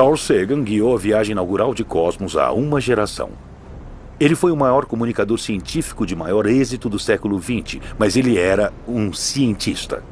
Carl 0.00 0.16
Sagan 0.16 0.64
guiou 0.64 0.94
a 0.94 0.98
viagem 0.98 1.32
inaugural 1.32 1.74
de 1.74 1.84
Cosmos 1.84 2.34
há 2.34 2.50
uma 2.52 2.80
geração. 2.80 3.32
Ele 4.18 4.34
foi 4.34 4.50
o 4.50 4.56
maior 4.56 4.86
comunicador 4.86 5.38
científico 5.38 6.06
de 6.06 6.16
maior 6.16 6.46
êxito 6.46 6.88
do 6.88 6.98
século 6.98 7.38
XX, 7.38 7.82
mas 7.98 8.16
ele 8.16 8.38
era 8.38 8.72
um 8.88 9.12
cientista. 9.12 10.02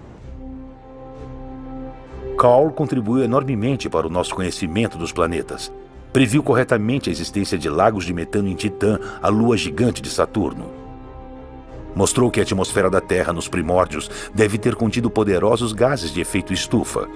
Carl 2.38 2.70
contribuiu 2.70 3.24
enormemente 3.24 3.88
para 3.88 4.06
o 4.06 4.10
nosso 4.10 4.34
conhecimento 4.34 4.98
dos 4.98 5.10
planetas. 5.10 5.72
Previu 6.12 6.42
corretamente 6.42 7.08
a 7.08 7.12
existência 7.12 7.56
de 7.56 7.70
lagos 7.70 8.04
de 8.04 8.12
metano 8.12 8.48
em 8.48 8.54
Titã, 8.54 8.98
a 9.22 9.28
lua 9.30 9.56
gigante 9.56 10.02
de 10.02 10.10
Saturno. 10.10 10.66
Mostrou 11.94 12.30
que 12.30 12.40
a 12.40 12.42
atmosfera 12.42 12.90
da 12.90 13.00
Terra 13.00 13.32
nos 13.32 13.48
primórdios 13.48 14.10
deve 14.34 14.58
ter 14.58 14.74
contido 14.74 15.08
poderosos 15.08 15.72
gases 15.72 16.12
de 16.12 16.20
efeito 16.20 16.52
estufa. 16.52 17.08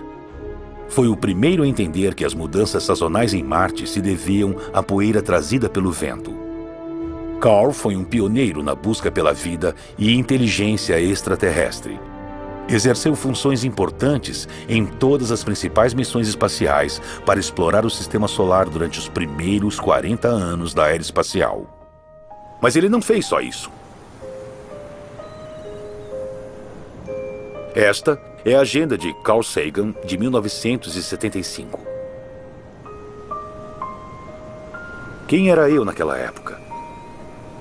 Foi 0.88 1.08
o 1.08 1.16
primeiro 1.16 1.62
a 1.62 1.66
entender 1.66 2.14
que 2.14 2.24
as 2.24 2.34
mudanças 2.34 2.82
sazonais 2.82 3.32
em 3.32 3.42
Marte 3.42 3.86
se 3.86 4.00
deviam 4.00 4.54
à 4.72 4.82
poeira 4.82 5.22
trazida 5.22 5.68
pelo 5.68 5.90
vento. 5.90 6.32
Carl 7.40 7.72
foi 7.72 7.96
um 7.96 8.04
pioneiro 8.04 8.62
na 8.62 8.74
busca 8.74 9.10
pela 9.10 9.32
vida 9.32 9.74
e 9.98 10.14
inteligência 10.14 11.00
extraterrestre. 11.00 11.98
Exerceu 12.68 13.16
funções 13.16 13.64
importantes 13.64 14.48
em 14.68 14.86
todas 14.86 15.32
as 15.32 15.42
principais 15.42 15.92
missões 15.92 16.28
espaciais 16.28 17.02
para 17.26 17.40
explorar 17.40 17.84
o 17.84 17.90
sistema 17.90 18.28
solar 18.28 18.68
durante 18.68 18.98
os 18.98 19.08
primeiros 19.08 19.80
40 19.80 20.28
anos 20.28 20.72
da 20.72 20.88
era 20.88 21.02
espacial. 21.02 21.66
Mas 22.60 22.76
ele 22.76 22.88
não 22.88 23.02
fez 23.02 23.26
só 23.26 23.40
isso. 23.40 23.68
Esta 27.74 28.16
é 28.44 28.56
a 28.56 28.60
agenda 28.60 28.98
de 28.98 29.14
Carl 29.22 29.42
Sagan 29.42 29.94
de 30.04 30.18
1975. 30.18 31.80
Quem 35.28 35.50
era 35.50 35.70
eu 35.70 35.84
naquela 35.84 36.18
época? 36.18 36.60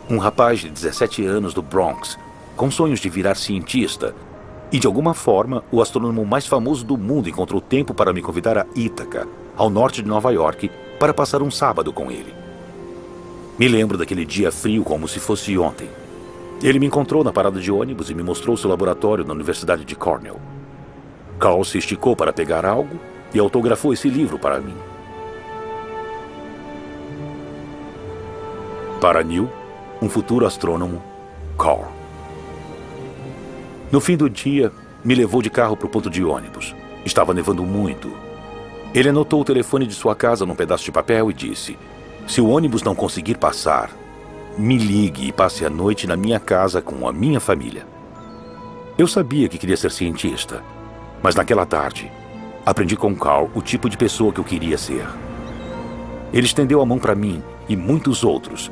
Um 0.09 0.17
rapaz 0.17 0.59
de 0.59 0.69
17 0.69 1.23
anos 1.25 1.53
do 1.53 1.61
Bronx, 1.61 2.17
com 2.57 2.71
sonhos 2.71 2.99
de 2.99 3.09
virar 3.09 3.35
cientista. 3.35 4.15
E 4.71 4.79
de 4.79 4.87
alguma 4.87 5.13
forma, 5.13 5.63
o 5.71 5.81
astrônomo 5.81 6.25
mais 6.25 6.47
famoso 6.47 6.83
do 6.83 6.97
mundo 6.97 7.29
encontrou 7.29 7.61
tempo 7.61 7.93
para 7.93 8.11
me 8.11 8.21
convidar 8.21 8.57
a 8.57 8.65
Ítaca, 8.75 9.27
ao 9.55 9.69
norte 9.69 10.01
de 10.01 10.07
Nova 10.07 10.31
York, 10.31 10.71
para 10.99 11.13
passar 11.13 11.43
um 11.43 11.51
sábado 11.51 11.93
com 11.93 12.09
ele. 12.09 12.33
Me 13.59 13.67
lembro 13.67 13.97
daquele 13.97 14.25
dia 14.25 14.51
frio 14.51 14.83
como 14.83 15.07
se 15.07 15.19
fosse 15.19 15.57
ontem. 15.57 15.89
Ele 16.63 16.79
me 16.79 16.87
encontrou 16.87 17.23
na 17.23 17.31
parada 17.31 17.59
de 17.59 17.71
ônibus 17.71 18.09
e 18.09 18.15
me 18.15 18.23
mostrou 18.23 18.57
seu 18.57 18.69
laboratório 18.69 19.23
na 19.23 19.33
Universidade 19.33 19.85
de 19.85 19.95
Cornell. 19.95 20.39
Carl 21.41 21.63
se 21.63 21.79
esticou 21.79 22.15
para 22.15 22.31
pegar 22.31 22.67
algo 22.67 22.99
e 23.33 23.39
autografou 23.39 23.91
esse 23.91 24.07
livro 24.07 24.37
para 24.37 24.61
mim. 24.61 24.75
Para 29.01 29.23
Neil, 29.23 29.49
um 29.99 30.07
futuro 30.07 30.45
astrônomo, 30.45 31.01
Carl. 31.57 31.91
No 33.91 33.99
fim 33.99 34.15
do 34.15 34.29
dia, 34.29 34.71
me 35.03 35.15
levou 35.15 35.41
de 35.41 35.49
carro 35.49 35.75
para 35.75 35.87
o 35.87 35.89
ponto 35.89 36.11
de 36.11 36.23
ônibus. 36.23 36.75
Estava 37.03 37.33
nevando 37.33 37.63
muito. 37.63 38.11
Ele 38.93 39.09
anotou 39.09 39.41
o 39.41 39.45
telefone 39.45 39.87
de 39.87 39.95
sua 39.95 40.15
casa 40.15 40.45
num 40.45 40.53
pedaço 40.53 40.85
de 40.85 40.91
papel 40.91 41.31
e 41.31 41.33
disse: 41.33 41.75
Se 42.27 42.39
o 42.39 42.49
ônibus 42.49 42.83
não 42.83 42.93
conseguir 42.93 43.39
passar, 43.39 43.89
me 44.59 44.77
ligue 44.77 45.29
e 45.29 45.31
passe 45.31 45.65
a 45.65 45.71
noite 45.71 46.05
na 46.05 46.15
minha 46.15 46.39
casa 46.39 46.83
com 46.83 47.07
a 47.07 47.11
minha 47.11 47.39
família. 47.39 47.87
Eu 48.95 49.07
sabia 49.07 49.49
que 49.49 49.57
queria 49.57 49.75
ser 49.77 49.89
cientista, 49.89 50.63
mas 51.21 51.35
naquela 51.35 51.65
tarde, 51.65 52.11
aprendi 52.65 52.95
com 52.95 53.15
Carl 53.15 53.49
o 53.53 53.61
tipo 53.61 53.89
de 53.89 53.97
pessoa 53.97 54.31
que 54.31 54.39
eu 54.39 54.43
queria 54.43 54.77
ser. 54.77 55.05
Ele 56.33 56.45
estendeu 56.45 56.81
a 56.81 56.85
mão 56.85 56.97
para 56.97 57.15
mim 57.15 57.43
e 57.67 57.75
muitos 57.75 58.23
outros, 58.23 58.71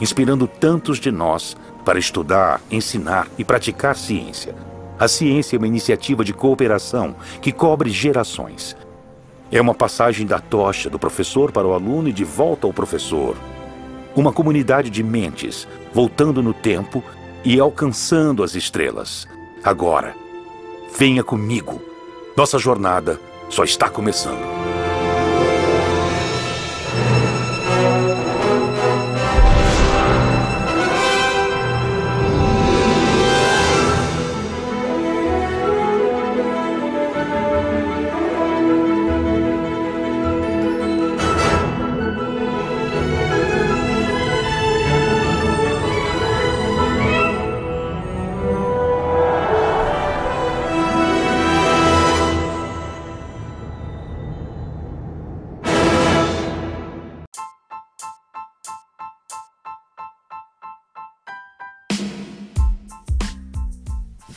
inspirando 0.00 0.46
tantos 0.46 0.98
de 0.98 1.10
nós 1.10 1.56
para 1.84 1.98
estudar, 1.98 2.60
ensinar 2.70 3.26
e 3.38 3.44
praticar 3.44 3.96
ciência. 3.96 4.54
A 4.98 5.08
ciência 5.08 5.56
é 5.56 5.58
uma 5.58 5.66
iniciativa 5.66 6.24
de 6.24 6.32
cooperação 6.32 7.16
que 7.40 7.52
cobre 7.52 7.90
gerações. 7.90 8.76
É 9.50 9.60
uma 9.60 9.74
passagem 9.74 10.26
da 10.26 10.38
tocha 10.38 10.88
do 10.88 10.98
professor 10.98 11.50
para 11.50 11.66
o 11.66 11.72
aluno 11.72 12.08
e 12.08 12.12
de 12.12 12.22
volta 12.22 12.66
ao 12.66 12.72
professor, 12.72 13.36
uma 14.14 14.32
comunidade 14.32 14.90
de 14.90 15.02
mentes 15.02 15.66
voltando 15.92 16.42
no 16.42 16.52
tempo 16.52 17.02
e 17.44 17.58
alcançando 17.58 18.42
as 18.42 18.54
estrelas. 18.54 19.26
Agora, 19.64 20.14
venha 20.96 21.24
comigo. 21.24 21.89
Nossa 22.36 22.58
jornada 22.58 23.20
só 23.48 23.64
está 23.64 23.88
começando. 23.88 24.40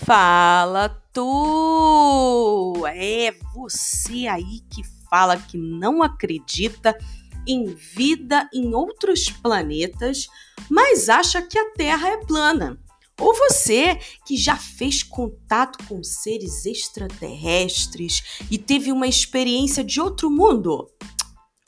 Fala 0.06 0.90
tu! 1.14 2.84
É 2.88 3.34
você 3.54 4.28
aí 4.28 4.60
que 4.70 4.84
fala 5.10 5.38
que 5.38 5.58
não 5.58 6.04
acredita 6.04 6.98
em 7.48 7.74
vida 7.74 8.50
em 8.54 8.74
outros 8.74 9.30
planetas, 9.30 10.28
mas 10.70 11.08
acha 11.08 11.42
que 11.42 11.58
a 11.58 11.72
Terra 11.72 12.10
é 12.10 12.18
plana. 12.18 12.78
Ou 13.18 13.34
você 13.34 13.98
que 14.26 14.36
já 14.36 14.58
fez 14.58 15.04
contato 15.04 15.86
com 15.88 16.04
seres 16.04 16.66
extraterrestres 16.66 18.44
e 18.52 18.58
teve 18.58 18.92
uma 18.92 19.08
experiência 19.08 19.84
de 19.84 20.02
outro 20.02 20.30
mundo. 20.30 20.90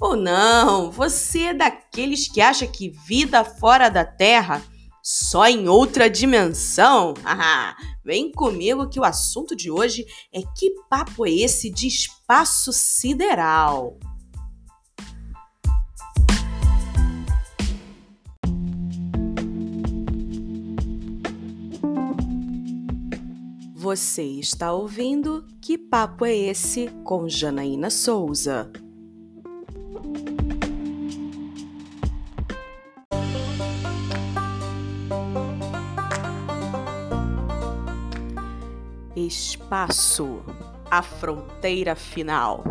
Ou 0.02 0.18
não, 0.18 0.92
você 0.92 1.44
é 1.44 1.54
daqueles 1.54 2.28
que 2.28 2.42
acha 2.42 2.68
que 2.68 2.90
vida 3.08 3.46
fora 3.46 3.88
da 3.88 4.04
Terra 4.04 4.62
só 5.02 5.48
em 5.48 5.70
outra 5.70 6.10
dimensão? 6.10 7.14
Vem 8.06 8.32
comigo 8.32 8.88
que 8.88 9.00
o 9.00 9.04
assunto 9.04 9.56
de 9.56 9.72
hoje 9.72 10.06
é 10.32 10.40
que 10.40 10.70
papo 10.88 11.26
é 11.26 11.32
esse 11.32 11.72
de 11.72 11.88
espaço 11.88 12.72
sideral? 12.72 13.98
Você 23.74 24.24
está 24.24 24.72
ouvindo 24.72 25.46
Que 25.60 25.78
Papo 25.78 26.26
é 26.26 26.36
Esse 26.36 26.88
com 27.04 27.30
Janaína 27.30 27.92
Souza. 27.92 28.72
Espaço, 39.26 40.44
a 40.90 41.02
fronteira 41.02 41.96
final. 41.96 42.64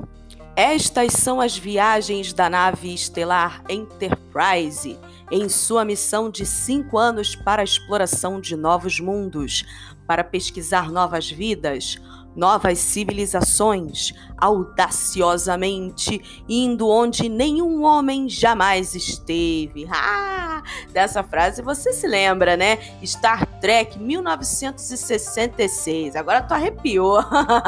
Estas 0.57 1.13
são 1.15 1.41
as 1.41 1.57
viagens 1.57 2.33
da 2.33 2.49
nave 2.49 2.95
estelar 2.95 3.65
Enterprise 3.69 4.97
em 5.31 5.49
sua 5.49 5.85
missão 5.85 6.31
de 6.31 6.47
cinco 6.47 6.97
anos 6.97 7.35
para 7.35 7.62
a 7.62 7.65
exploração 7.65 8.41
de 8.41 8.56
novos 8.56 9.01
mundos, 9.01 9.65
para 10.06 10.23
pesquisar 10.23 10.93
novas 10.93 11.29
vidas, 11.31 11.97
novas 12.35 12.79
civilizações, 12.79 14.13
audaciosamente 14.37 16.45
indo 16.49 16.89
onde 16.89 17.29
nenhum 17.29 17.85
homem 17.85 18.29
jamais 18.29 18.95
esteve. 18.95 19.87
Ah, 19.91 20.63
dessa 20.93 21.23
frase 21.23 21.63
você 21.63 21.93
se 21.93 22.07
lembra, 22.07 22.57
né? 22.57 22.79
Star 23.05 23.47
Trek 23.61 23.99
1966. 23.99 26.17
Agora 26.17 26.43
tu 26.43 26.53
arrepiou. 26.53 27.21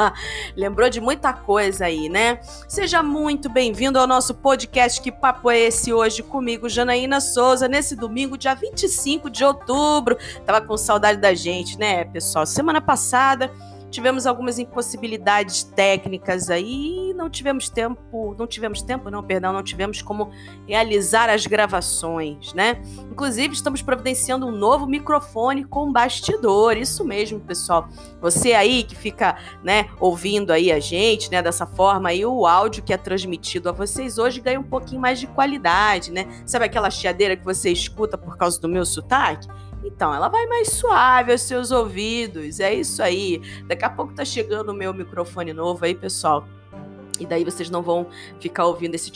Lembrou 0.55 0.89
de 0.89 0.99
muita 0.99 1.33
coisa 1.33 1.85
aí, 1.85 2.09
né? 2.09 2.39
Seja 2.67 3.01
muito 3.01 3.49
bem-vindo 3.49 3.99
ao 3.99 4.07
nosso 4.07 4.35
podcast 4.35 5.01
Que 5.01 5.11
Papo 5.11 5.49
é 5.49 5.59
esse 5.59 5.93
hoje 5.93 6.21
comigo, 6.21 6.69
Janaína 6.69 7.21
Souza, 7.21 7.67
nesse 7.67 7.95
domingo, 7.95 8.37
dia 8.37 8.53
25 8.53 9.29
de 9.29 9.43
outubro. 9.43 10.17
Tava 10.45 10.61
com 10.61 10.77
saudade 10.77 11.19
da 11.19 11.33
gente, 11.33 11.77
né, 11.77 12.05
pessoal? 12.05 12.45
Semana 12.45 12.81
passada 12.81 13.51
tivemos 13.97 14.27
algumas 14.27 14.59
impossibilidades 14.59 15.63
técnicas 15.63 16.51
aí, 16.51 17.15
não 17.15 17.31
tivemos 17.31 17.67
tempo, 17.67 18.35
não 18.37 18.45
tivemos 18.45 18.83
tempo, 18.83 19.09
não, 19.09 19.23
perdão, 19.23 19.51
não 19.51 19.63
tivemos 19.63 20.03
como 20.03 20.29
realizar 20.67 21.31
as 21.31 21.47
gravações, 21.47 22.53
né? 22.53 22.79
Inclusive, 23.11 23.55
estamos 23.55 23.81
providenciando 23.81 24.45
um 24.45 24.51
novo 24.51 24.85
microfone 24.85 25.63
com 25.63 25.91
bastidor, 25.91 26.77
isso 26.77 27.03
mesmo, 27.03 27.39
pessoal. 27.39 27.89
Você 28.21 28.53
aí 28.53 28.83
que 28.83 28.95
fica, 28.95 29.35
né, 29.63 29.89
ouvindo 29.99 30.53
aí 30.53 30.71
a 30.71 30.79
gente, 30.79 31.31
né, 31.31 31.41
dessa 31.41 31.65
forma 31.65 32.09
aí, 32.09 32.23
o 32.23 32.45
áudio 32.45 32.83
que 32.83 32.93
é 32.93 32.97
transmitido 32.97 33.67
a 33.67 33.71
vocês 33.71 34.19
hoje 34.19 34.39
ganha 34.39 34.59
um 34.59 34.63
pouquinho 34.63 35.01
mais 35.01 35.19
de 35.19 35.25
qualidade, 35.25 36.11
né? 36.11 36.27
Sabe 36.45 36.65
aquela 36.65 36.91
chiadeira 36.91 37.35
que 37.35 37.43
você 37.43 37.71
escuta 37.71 38.15
por 38.15 38.37
causa 38.37 38.61
do 38.61 38.69
meu 38.69 38.85
sotaque? 38.85 39.47
Então, 39.83 40.13
ela 40.13 40.27
vai 40.27 40.45
mais 40.47 40.69
suave 40.69 41.31
aos 41.31 41.41
seus 41.41 41.71
ouvidos. 41.71 42.59
É 42.59 42.73
isso 42.73 43.01
aí. 43.01 43.41
Daqui 43.65 43.85
a 43.85 43.89
pouco 43.89 44.13
tá 44.13 44.25
chegando 44.25 44.69
o 44.69 44.73
meu 44.73 44.93
microfone 44.93 45.53
novo 45.53 45.85
aí, 45.85 45.95
pessoal. 45.95 46.47
E 47.19 47.25
daí 47.25 47.43
vocês 47.43 47.69
não 47.69 47.81
vão 47.81 48.07
ficar 48.39 48.65
ouvindo 48.65 48.95
esse 48.95 49.11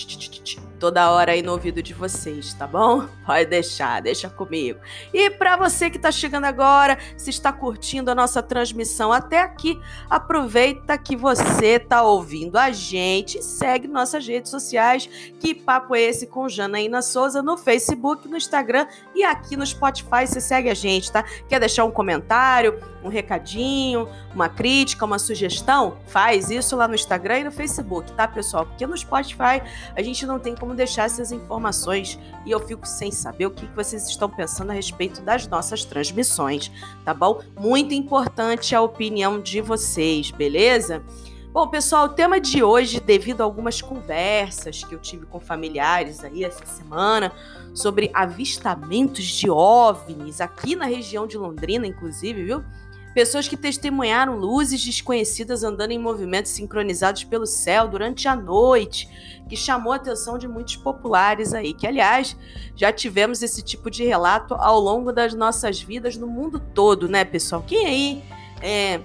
toda 0.81 1.11
hora 1.11 1.33
aí 1.33 1.43
no 1.43 1.51
ouvido 1.51 1.83
de 1.83 1.93
vocês, 1.93 2.55
tá 2.55 2.65
bom? 2.65 3.07
Pode 3.23 3.45
deixar, 3.45 4.01
deixa 4.01 4.27
comigo. 4.27 4.79
E 5.13 5.29
para 5.29 5.55
você 5.55 5.91
que 5.91 5.97
está 5.97 6.11
chegando 6.11 6.45
agora, 6.45 6.97
se 7.15 7.29
está 7.29 7.53
curtindo 7.53 8.09
a 8.09 8.15
nossa 8.15 8.41
transmissão 8.41 9.13
até 9.13 9.41
aqui, 9.41 9.79
aproveita 10.09 10.97
que 10.97 11.15
você 11.15 11.75
está 11.75 12.01
ouvindo 12.01 12.57
a 12.57 12.71
gente 12.71 13.43
segue 13.43 13.87
nossas 13.87 14.27
redes 14.27 14.49
sociais. 14.49 15.07
Que 15.39 15.53
papo 15.53 15.95
é 15.95 16.01
esse 16.01 16.25
com 16.25 16.49
Janaína 16.49 17.03
Souza 17.03 17.43
no 17.43 17.57
Facebook, 17.57 18.27
no 18.27 18.35
Instagram 18.35 18.87
e 19.13 19.23
aqui 19.23 19.55
no 19.55 19.65
Spotify. 19.65 20.25
Você 20.25 20.41
segue 20.41 20.67
a 20.67 20.73
gente, 20.73 21.11
tá? 21.11 21.23
Quer 21.47 21.59
deixar 21.59 21.85
um 21.85 21.91
comentário, 21.91 22.79
um 23.03 23.09
recadinho, 23.09 24.09
uma 24.33 24.49
crítica, 24.49 25.05
uma 25.05 25.19
sugestão? 25.19 25.97
Faz 26.07 26.49
isso 26.49 26.75
lá 26.75 26.87
no 26.87 26.95
Instagram 26.95 27.39
e 27.39 27.43
no 27.43 27.51
Facebook, 27.51 28.11
tá, 28.13 28.27
pessoal? 28.27 28.65
Porque 28.65 28.87
no 28.87 28.97
Spotify 28.97 29.61
a 29.95 30.01
gente 30.01 30.25
não 30.25 30.39
tem 30.39 30.55
como 30.55 30.70
como 30.71 30.75
deixar 30.75 31.05
essas 31.05 31.33
informações 31.33 32.17
e 32.45 32.51
eu 32.51 32.59
fico 32.59 32.87
sem 32.87 33.11
saber 33.11 33.45
o 33.45 33.51
que 33.51 33.65
vocês 33.75 34.07
estão 34.07 34.29
pensando 34.29 34.71
a 34.71 34.73
respeito 34.73 35.21
das 35.21 35.45
nossas 35.45 35.83
transmissões, 35.83 36.71
tá 37.03 37.13
bom? 37.13 37.41
Muito 37.59 37.93
importante 37.93 38.73
a 38.73 38.81
opinião 38.81 39.41
de 39.41 39.59
vocês, 39.59 40.31
beleza? 40.31 41.03
Bom, 41.51 41.67
pessoal, 41.67 42.05
o 42.05 42.09
tema 42.09 42.39
de 42.39 42.63
hoje, 42.63 43.01
devido 43.01 43.41
a 43.41 43.43
algumas 43.43 43.81
conversas 43.81 44.85
que 44.85 44.95
eu 44.95 44.99
tive 44.99 45.25
com 45.25 45.41
familiares 45.41 46.23
aí 46.23 46.45
essa 46.45 46.65
semana 46.65 47.33
sobre 47.73 48.09
avistamentos 48.13 49.25
de 49.25 49.49
OVNIs 49.49 50.39
aqui 50.39 50.77
na 50.77 50.85
região 50.85 51.27
de 51.27 51.37
Londrina, 51.37 51.85
inclusive, 51.85 52.45
viu? 52.45 52.63
Pessoas 53.13 53.47
que 53.47 53.57
testemunharam 53.57 54.37
luzes 54.37 54.83
desconhecidas 54.83 55.63
andando 55.63 55.91
em 55.91 55.99
movimentos 55.99 56.51
sincronizados 56.51 57.23
pelo 57.25 57.45
céu 57.45 57.87
durante 57.87 58.27
a 58.27 58.35
noite, 58.35 59.09
que 59.49 59.55
chamou 59.57 59.91
a 59.91 59.97
atenção 59.97 60.37
de 60.37 60.47
muitos 60.47 60.77
populares 60.77 61.53
aí, 61.53 61.73
que 61.73 61.85
aliás 61.85 62.37
já 62.73 62.91
tivemos 62.91 63.43
esse 63.43 63.61
tipo 63.61 63.91
de 63.91 64.05
relato 64.05 64.53
ao 64.53 64.79
longo 64.79 65.11
das 65.11 65.33
nossas 65.33 65.81
vidas 65.81 66.15
no 66.15 66.25
mundo 66.25 66.57
todo, 66.73 67.09
né, 67.09 67.25
pessoal? 67.25 67.61
Quem 67.67 67.85
aí 67.85 68.23
é, 68.61 69.01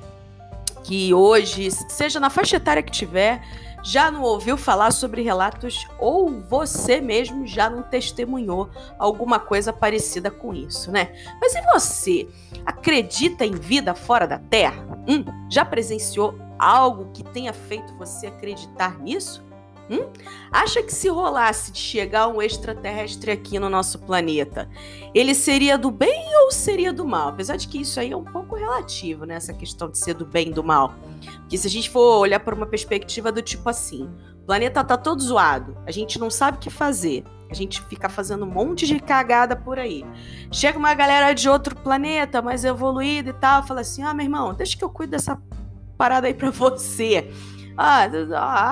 que 0.85 1.13
hoje, 1.13 1.69
seja 1.89 2.21
na 2.21 2.31
faixa 2.31 2.57
etária 2.57 2.83
que 2.83 2.93
tiver, 2.93 3.43
já 3.87 4.11
não 4.11 4.23
ouviu 4.23 4.57
falar 4.57 4.91
sobre 4.91 5.23
relatos 5.23 5.87
ou 5.97 6.41
você 6.41 7.01
mesmo 7.01 7.47
já 7.47 7.71
não 7.71 7.85
testemunhou 7.85 8.69
alguma 8.99 9.39
coisa 9.39 9.73
parecida 9.73 10.29
com 10.29 10.53
isso, 10.53 10.91
né? 10.91 11.15
Mas 11.41 11.55
e 11.55 11.63
você? 11.73 12.29
Acredita 12.65 13.47
em 13.47 13.53
vida 13.55 13.95
fora 13.95 14.27
da 14.27 14.41
Terra? 14.41 14.85
Hum, 15.07 15.25
já 15.49 15.65
presenciou 15.65 16.37
algo 16.59 17.13
que 17.13 17.23
tenha 17.23 17.53
feito 17.53 17.97
você 17.97 18.27
acreditar 18.27 18.99
nisso? 18.99 19.47
Hum? 19.89 20.11
Acha 20.51 20.83
que 20.83 20.93
se 20.93 21.09
rolasse 21.09 21.71
de 21.71 21.79
chegar 21.79 22.27
um 22.27 22.43
extraterrestre 22.43 23.31
aqui 23.31 23.59
no 23.59 23.69
nosso 23.69 24.01
planeta, 24.01 24.69
ele 25.15 25.35
seria 25.35 25.79
do 25.79 25.91
bem 25.91 26.25
ou 26.43 26.51
seria 26.51 26.93
do 26.93 27.07
mal? 27.07 27.29
Apesar 27.29 27.57
de 27.57 27.69
que 27.69 27.81
isso 27.81 28.01
aí 28.01 28.11
é 28.11 28.17
um 28.17 28.25
pouco 28.25 28.57
relativo, 28.57 29.25
né? 29.25 29.37
Essa 29.37 29.55
questão 29.55 29.89
de 29.89 29.99
ser 29.99 30.15
do 30.15 30.27
bem 30.27 30.49
e 30.49 30.53
do 30.53 30.65
mal. 30.65 30.95
Porque 31.41 31.57
se 31.57 31.67
a 31.67 31.71
gente 31.71 31.89
for 31.89 32.19
olhar 32.19 32.41
por 32.41 32.53
uma 32.53 32.67
perspectiva 32.67 33.31
do 33.31 33.41
tipo 33.41 33.69
assim, 33.69 34.11
o 34.43 34.47
planeta 34.47 34.83
tá 34.83 34.97
todo 34.97 35.23
zoado, 35.23 35.77
a 35.87 35.93
gente 35.93 36.19
não 36.19 36.31
sabe 36.31 36.57
o 36.57 36.61
que 36.61 36.71
fazer, 36.71 37.25
a 37.49 37.55
gente 37.55 37.81
fica 37.83 38.09
fazendo 38.09 38.45
um 38.45 38.51
monte 38.51 38.87
de 38.87 38.99
cagada 38.99 39.55
por 39.55 39.79
aí. 39.79 40.05
Chega 40.51 40.79
uma 40.79 40.95
galera 40.95 41.33
de 41.33 41.49
outro 41.49 41.77
planeta, 41.77 42.43
mais 42.43 42.65
evoluída 42.65 43.31
e 43.31 43.35
tal, 43.35 43.65
fala 43.65 43.83
assim: 43.83 44.03
ah, 44.03 44.13
meu 44.13 44.25
irmão, 44.25 44.53
deixa 44.53 44.77
que 44.77 44.83
eu 44.83 44.91
cuido 44.91 45.13
dessa 45.13 45.41
parada 45.97 46.27
aí 46.27 46.35
pra 46.35 46.51
você. 46.51 47.31
Ah, 47.77 48.09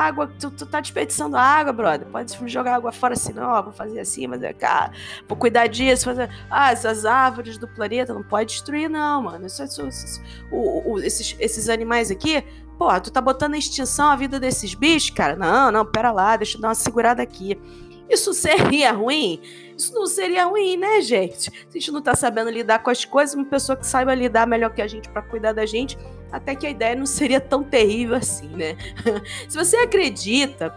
água, 0.07 0.31
tu, 0.41 0.51
tu 0.51 0.65
tá 0.65 0.81
desperdiçando 0.81 1.37
água, 1.37 1.73
brother. 1.73 2.07
Pode 2.09 2.37
jogar 2.49 2.77
água 2.77 2.91
fora 2.91 3.13
assim, 3.15 3.33
não, 3.33 3.63
vou 3.63 3.73
fazer 3.73 4.01
assim, 4.01 4.27
mas 4.27 4.43
é 4.43 4.53
cá, 4.53 4.91
vou 5.29 5.37
cuidar 5.37 5.67
disso, 5.67 6.07
fazer. 6.07 6.31
Ah, 6.51 6.73
essas 6.73 7.05
árvores 7.05 7.59
do 7.59 7.69
planeta 7.69 8.15
não 8.15 8.23
pode 8.23 8.53
destruir, 8.53 8.89
não, 8.89 9.23
mano. 9.23 9.47
Isso, 9.47 9.63
isso, 9.63 9.87
isso, 9.87 10.23
o, 10.51 10.93
o, 10.93 10.99
esses, 11.01 11.37
esses 11.39 11.69
animais 11.69 12.11
aqui, 12.11 12.43
pô, 12.79 12.99
tu 13.01 13.11
tá 13.11 13.21
botando 13.21 13.55
em 13.55 13.59
extinção 13.59 14.09
a 14.09 14.17
vida 14.17 14.41
desses 14.41 14.75
bichos, 14.75 15.11
cara? 15.11 15.37
Não, 15.37 15.71
não, 15.71 15.85
pera 15.85 16.11
lá, 16.11 16.37
deixa 16.37 16.57
eu 16.57 16.63
dar 16.63 16.69
uma 16.69 16.75
segurada 16.75 17.23
aqui. 17.23 17.61
Isso 18.09 18.35
seria 18.35 18.93
ruim? 18.93 19.41
Isso 19.77 19.93
não 19.95 20.07
seria 20.07 20.45
ruim, 20.45 20.77
né, 20.77 21.01
gente? 21.01 21.51
Se 21.51 21.69
a 21.69 21.73
gente 21.73 21.91
não 21.91 22.03
tá 22.03 22.15
sabendo 22.15 22.51
lidar 22.51 22.81
com 22.81 22.91
as 22.91 23.05
coisas, 23.05 23.35
uma 23.35 23.45
pessoa 23.45 23.77
que 23.77 23.87
saiba 23.87 24.15
lidar 24.15 24.47
melhor 24.47 24.73
que 24.73 24.83
a 24.83 24.87
gente 24.87 25.09
para 25.09 25.23
cuidar 25.23 25.53
da 25.53 25.65
gente, 25.65 25.99
até 26.31 26.55
que 26.55 26.67
a 26.67 26.71
ideia 26.71 26.95
não 26.95 27.07
seria 27.07 27.41
tão 27.41 27.63
terrível 27.63 28.17
assim, 28.17 28.49
né? 28.49 28.77
Se 29.49 29.57
você 29.57 29.77
acredita 29.77 30.77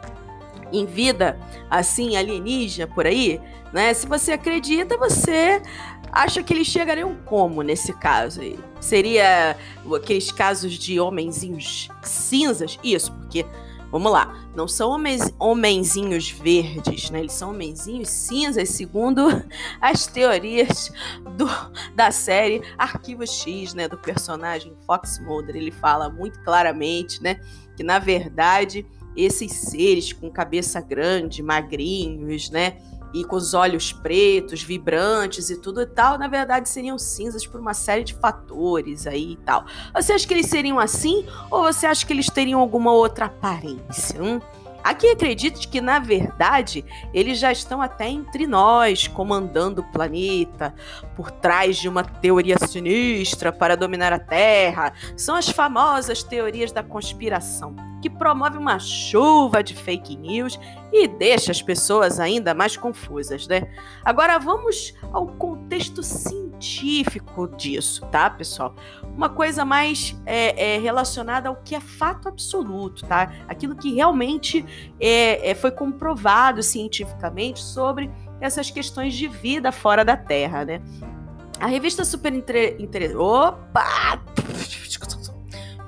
em 0.71 0.85
vida 0.85 1.37
assim 1.69 2.15
alienígena 2.15 2.87
por 2.87 3.05
aí, 3.05 3.41
né? 3.73 3.93
Se 3.93 4.07
você 4.07 4.33
acredita, 4.33 4.97
você 4.97 5.61
acha 6.11 6.41
que 6.41 6.53
eles 6.53 6.67
chegariam 6.67 7.15
como 7.25 7.61
nesse 7.61 7.93
caso 7.93 8.41
aí? 8.41 8.57
Seria 8.79 9.55
aqueles 9.95 10.31
casos 10.31 10.73
de 10.73 10.99
homenzinhos 10.99 11.89
cinzas? 12.01 12.79
Isso, 12.83 13.11
porque 13.13 13.45
Vamos 13.89 14.11
lá, 14.11 14.49
não 14.53 14.67
são 14.67 14.91
homens, 14.91 15.33
homenzinhos 15.39 16.29
verdes, 16.29 17.09
né? 17.09 17.19
Eles 17.19 17.33
são 17.33 17.51
homenzinhos 17.51 18.09
cinzas, 18.09 18.69
segundo 18.69 19.27
as 19.79 20.05
teorias 20.07 20.91
do, 21.37 21.47
da 21.95 22.11
série 22.11 22.61
Arquivo 22.77 23.25
X, 23.25 23.73
né? 23.73 23.87
Do 23.87 23.97
personagem 23.97 24.75
Fox 24.85 25.19
Mulder. 25.19 25.55
Ele 25.55 25.71
fala 25.71 26.09
muito 26.09 26.41
claramente, 26.43 27.23
né? 27.23 27.39
Que 27.75 27.83
na 27.83 27.97
verdade 27.97 28.85
esses 29.15 29.51
seres 29.53 30.13
com 30.13 30.29
cabeça 30.29 30.79
grande, 30.79 31.41
magrinhos, 31.41 32.49
né? 32.49 32.77
E 33.13 33.23
com 33.23 33.35
os 33.35 33.53
olhos 33.53 33.91
pretos, 33.91 34.61
vibrantes 34.61 35.49
e 35.49 35.57
tudo 35.57 35.81
e 35.81 35.85
tal, 35.85 36.17
na 36.17 36.27
verdade 36.27 36.69
seriam 36.69 36.97
cinzas 36.97 37.45
por 37.45 37.59
uma 37.59 37.73
série 37.73 38.03
de 38.03 38.13
fatores 38.13 39.07
aí 39.07 39.33
e 39.33 39.37
tal. 39.37 39.65
Você 39.93 40.13
acha 40.13 40.27
que 40.27 40.33
eles 40.33 40.47
seriam 40.47 40.79
assim 40.79 41.25
ou 41.49 41.63
você 41.63 41.85
acha 41.85 42.05
que 42.05 42.13
eles 42.13 42.29
teriam 42.29 42.59
alguma 42.59 42.91
outra 42.91 43.25
aparência? 43.25 44.21
Hum? 44.21 44.39
Aqui 44.87 45.09
acredite 45.09 45.67
que, 45.67 45.81
na 45.81 45.99
verdade, 45.99 46.85
eles 47.13 47.39
já 47.39 47.51
estão 47.51 47.81
até 47.81 48.07
entre 48.07 48.47
nós, 48.47 49.05
comandando 49.05 49.81
o 49.81 49.91
planeta, 49.91 50.73
por 51.13 51.29
trás 51.29 51.75
de 51.75 51.89
uma 51.89 52.05
teoria 52.05 52.55
sinistra 52.57 53.51
para 53.51 53.75
dominar 53.75 54.13
a 54.13 54.19
Terra. 54.19 54.93
São 55.17 55.35
as 55.35 55.49
famosas 55.49 56.23
teorias 56.23 56.71
da 56.71 56.81
conspiração 56.81 57.75
que 58.01 58.09
promove 58.09 58.57
uma 58.57 58.79
chuva 58.79 59.63
de 59.63 59.73
fake 59.73 60.15
news 60.15 60.59
e 60.91 61.07
deixa 61.07 61.51
as 61.51 61.61
pessoas 61.61 62.19
ainda 62.19 62.53
mais 62.53 62.77
confusas, 62.77 63.47
né? 63.47 63.63
Agora 64.03 64.37
vamos 64.37 64.93
ao 65.11 65.27
contexto 65.27 66.03
científico 66.03 67.47
disso, 67.55 68.05
tá, 68.07 68.29
pessoal? 68.29 68.75
Uma 69.15 69.29
coisa 69.29 69.65
mais 69.65 70.15
é, 70.25 70.75
é, 70.75 70.79
relacionada 70.79 71.49
ao 71.49 71.55
que 71.57 71.75
é 71.75 71.79
fato 71.79 72.27
absoluto, 72.27 73.05
tá? 73.05 73.31
Aquilo 73.47 73.75
que 73.75 73.93
realmente 73.93 74.65
é, 74.99 75.51
é 75.51 75.55
foi 75.55 75.71
comprovado 75.71 76.61
cientificamente 76.61 77.61
sobre 77.61 78.11
essas 78.39 78.69
questões 78.69 79.13
de 79.13 79.27
vida 79.27 79.71
fora 79.71 80.05
da 80.05 80.15
Terra, 80.15 80.63
né? 80.63 80.81
A 81.59 81.65
revista 81.65 82.05
Super 82.05 82.33
Interessante. 82.33 83.15
Opa! 83.15 84.21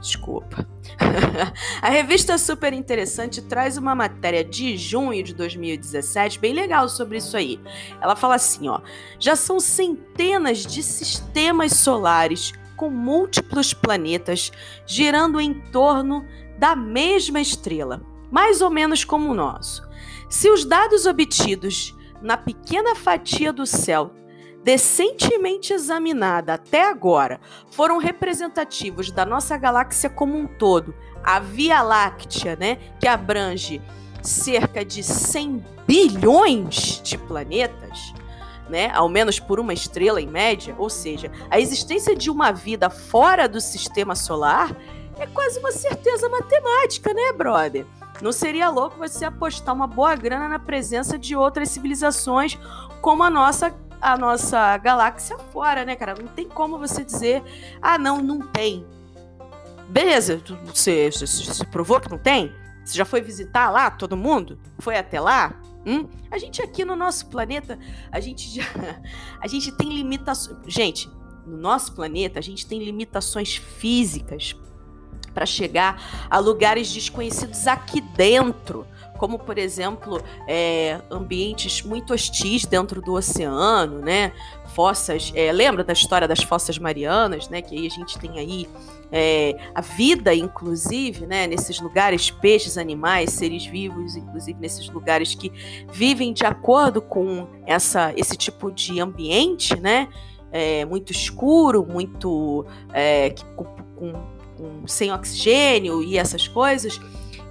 Desculpa. 0.02 0.79
a 1.82 1.90
revista 1.90 2.38
Super 2.38 2.74
Interessante 2.74 3.42
traz 3.42 3.78
uma 3.78 3.96
matéria 3.96 4.44
de 4.44 4.78
junho 4.78 5.24
de 5.24 5.34
2017 5.34 6.40
bem 6.40 6.54
legal 6.54 6.90
sobre 6.90 7.18
isso 7.18 7.36
aí. 7.36 7.60
Ela 8.02 8.16
fala 8.16 8.36
assim, 8.36 8.68
ó: 8.68 8.82
já 9.20 9.36
são 9.36 9.60
centenas 9.60 10.60
de 10.66 10.84
sistemas 10.84 11.74
solares 11.74 12.54
com 12.76 12.90
múltiplos 12.90 13.74
planetas 13.74 14.52
girando 14.86 15.40
em 15.40 15.54
torno 15.54 16.26
da 16.58 16.76
mesma 16.76 17.40
estrela, 17.40 18.02
mais 18.32 18.62
ou 18.62 18.70
menos 18.70 19.04
como 19.04 19.32
o 19.32 19.34
nosso. 19.34 19.88
Se 20.30 20.50
os 20.50 20.64
dados 20.64 21.06
obtidos 21.06 21.96
na 22.22 22.38
pequena 22.38 22.96
fatia 22.96 23.52
do 23.52 23.66
céu 23.66 24.14
decentemente 24.70 25.74
examinada 25.74 26.54
até 26.54 26.88
agora 26.88 27.42
foram 27.72 27.98
representativos 27.98 29.10
da 29.10 29.26
nossa 29.26 29.58
galáxia 29.58 30.12
como 30.12 30.38
um 30.38 30.46
todo, 30.46 30.94
a 31.24 31.40
Via 31.40 31.82
Láctea, 31.82 32.56
né, 32.56 32.78
que 33.00 33.08
abrange 33.08 33.82
cerca 34.22 34.86
de 34.86 35.02
100 35.02 35.66
bilhões 35.88 37.02
de 37.04 37.18
planetas, 37.18 38.14
né, 38.70 38.92
ao 38.94 39.10
menos 39.10 39.40
por 39.40 39.60
uma 39.60 39.74
estrela 39.74 40.22
em 40.22 40.28
média, 40.28 40.76
ou 40.78 40.88
seja, 40.88 41.32
a 41.50 41.60
existência 41.60 42.16
de 42.16 42.30
uma 42.30 42.52
vida 42.52 42.92
fora 42.92 43.50
do 43.50 43.60
sistema 43.60 44.14
solar 44.14 44.70
é 45.18 45.26
quase 45.26 45.58
uma 45.58 45.72
certeza 45.72 46.30
matemática, 46.30 47.12
né, 47.12 47.34
brother? 47.34 47.88
Não 48.22 48.32
seria 48.32 48.70
louco 48.70 49.00
você 49.00 49.26
apostar 49.26 49.74
uma 49.74 49.88
boa 49.88 50.16
grana 50.16 50.48
na 50.48 50.60
presença 50.60 51.18
de 51.18 51.36
outras 51.36 51.70
civilizações 51.70 52.56
como 53.02 53.24
a 53.24 53.32
nossa 53.32 53.74
a 54.02 54.18
nossa 54.18 54.78
galáxia 54.78 55.38
fora, 55.52 55.84
né, 55.86 55.96
cara? 55.96 56.16
Não 56.20 56.28
tem 56.28 56.48
como 56.48 56.78
você 56.78 57.04
dizer, 57.04 57.44
ah, 57.82 57.98
não, 57.98 58.22
não 58.22 58.40
tem. 58.40 58.86
Beleza, 59.90 60.42
você, 60.66 61.10
você, 61.10 61.66
provou 61.66 62.00
que 62.00 62.10
não 62.10 62.18
tem? 62.18 62.54
Você 62.86 62.98
já 62.98 63.06
foi 63.06 63.22
visitar 63.22 63.70
lá, 63.70 63.90
todo 63.90 64.16
mundo? 64.16 64.60
Foi 64.80 64.98
até 64.98 65.20
lá? 65.20 65.54
Hum? 65.86 66.08
A 66.30 66.38
gente 66.38 66.62
aqui 66.62 66.86
no 66.86 66.96
nosso 66.96 67.28
planeta, 67.28 67.80
a 68.12 68.20
gente 68.20 68.50
já, 68.50 68.64
a 69.42 69.48
gente 69.48 69.72
tem 69.72 69.90
limitações. 69.90 70.58
Gente, 70.68 71.10
no 71.46 71.58
nosso 71.58 71.94
planeta 71.94 72.40
a 72.40 72.42
gente 72.42 72.68
tem 72.68 72.84
limitações 72.84 73.56
físicas 73.56 74.56
para 75.34 75.46
chegar 75.46 76.28
a 76.30 76.38
lugares 76.38 76.92
desconhecidos 76.92 77.66
aqui 77.68 78.02
dentro, 78.02 78.86
como 79.20 79.38
por 79.38 79.58
exemplo 79.58 80.22
é, 80.48 81.00
ambientes 81.12 81.84
muito 81.84 82.14
hostis 82.14 82.66
dentro 82.66 83.02
do 83.02 83.14
oceano, 83.14 84.00
né? 84.00 84.32
Fossas, 84.74 85.32
é, 85.36 85.52
lembra 85.52 85.84
da 85.84 85.94
história 85.94 86.28
das 86.28 86.42
fossas 86.42 86.80
marianas, 86.80 87.50
né? 87.50 87.62
Que 87.62 87.78
aí 87.78 87.86
a 87.86 87.90
gente 87.90 88.18
tem 88.18 88.40
aí 88.40 88.68
é, 89.12 89.56
a 89.76 89.82
vida, 89.82 90.34
inclusive, 90.34 91.28
né? 91.28 91.46
Nesses 91.46 91.80
lugares, 91.82 92.32
peixes, 92.32 92.78
animais, 92.78 93.32
seres 93.32 93.66
vivos, 93.66 94.16
inclusive 94.16 94.58
nesses 94.60 94.90
lugares 94.90 95.36
que 95.36 95.52
vivem 95.92 96.32
de 96.32 96.46
acordo 96.46 97.02
com 97.02 97.48
essa, 97.66 98.14
esse 98.16 98.38
tipo 98.38 98.72
de 98.72 99.00
ambiente, 99.02 99.80
né? 99.80 100.08
É, 100.52 100.86
muito 100.86 101.12
escuro, 101.12 101.86
muito 101.86 102.66
é, 102.94 103.36
com, 103.56 103.66
com 103.96 104.40
com, 104.60 104.86
sem 104.86 105.12
oxigênio 105.12 106.04
e 106.04 106.18
essas 106.18 106.48
coisas. 106.48 107.00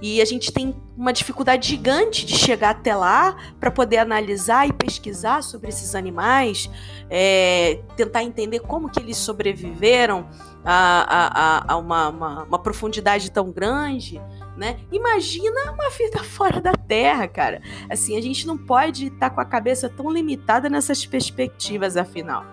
E 0.01 0.21
a 0.21 0.25
gente 0.25 0.51
tem 0.51 0.75
uma 0.95 1.11
dificuldade 1.11 1.67
gigante 1.67 2.25
de 2.25 2.37
chegar 2.37 2.71
até 2.71 2.95
lá 2.95 3.35
para 3.59 3.69
poder 3.69 3.97
analisar 3.97 4.67
e 4.67 4.73
pesquisar 4.73 5.41
sobre 5.41 5.69
esses 5.69 5.93
animais, 5.93 6.69
é, 7.09 7.81
tentar 7.97 8.23
entender 8.23 8.59
como 8.59 8.89
que 8.89 8.99
eles 8.99 9.17
sobreviveram 9.17 10.27
a, 10.63 11.65
a, 11.67 11.73
a 11.73 11.77
uma, 11.77 12.09
uma, 12.09 12.43
uma, 12.43 12.59
profundidade 12.59 13.29
tão 13.31 13.51
grande. 13.51 14.21
Né? 14.55 14.79
Imagina 14.91 15.71
uma 15.71 15.89
vida 15.89 16.23
fora 16.23 16.61
da 16.61 16.73
Terra, 16.73 17.27
cara. 17.27 17.61
Assim, 17.89 18.17
a 18.17 18.21
gente 18.21 18.47
não 18.47 18.57
pode 18.57 19.07
estar 19.07 19.29
tá 19.29 19.35
com 19.35 19.41
a 19.41 19.45
cabeça 19.45 19.89
tão 19.89 20.09
limitada 20.09 20.69
nessas 20.69 21.05
perspectivas, 21.05 21.97
afinal 21.97 22.45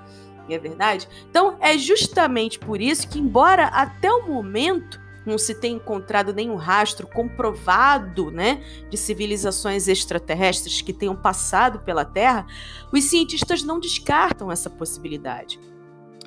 é 0.55 0.59
verdade? 0.59 1.09
Então, 1.29 1.57
é 1.61 1.77
justamente 1.77 2.59
por 2.59 2.81
isso 2.81 3.09
que, 3.09 3.19
embora 3.19 3.65
até 3.67 4.09
o 4.09 4.29
momento 4.29 5.01
não 5.27 5.37
se 5.37 5.55
tenha 5.55 5.75
encontrado 5.75 6.33
nenhum 6.33 6.55
rastro 6.55 7.07
comprovado 7.07 8.31
né, 8.31 8.63
de 8.89 8.97
civilizações 8.97 9.89
extraterrestres 9.89 10.81
que 10.81 10.93
tenham 10.93 11.17
passado 11.17 11.81
pela 11.81 12.05
Terra, 12.05 12.47
os 12.93 13.05
cientistas 13.05 13.63
não 13.63 13.81
descartam 13.81 14.51
essa 14.51 14.71
possibilidade. 14.71 15.59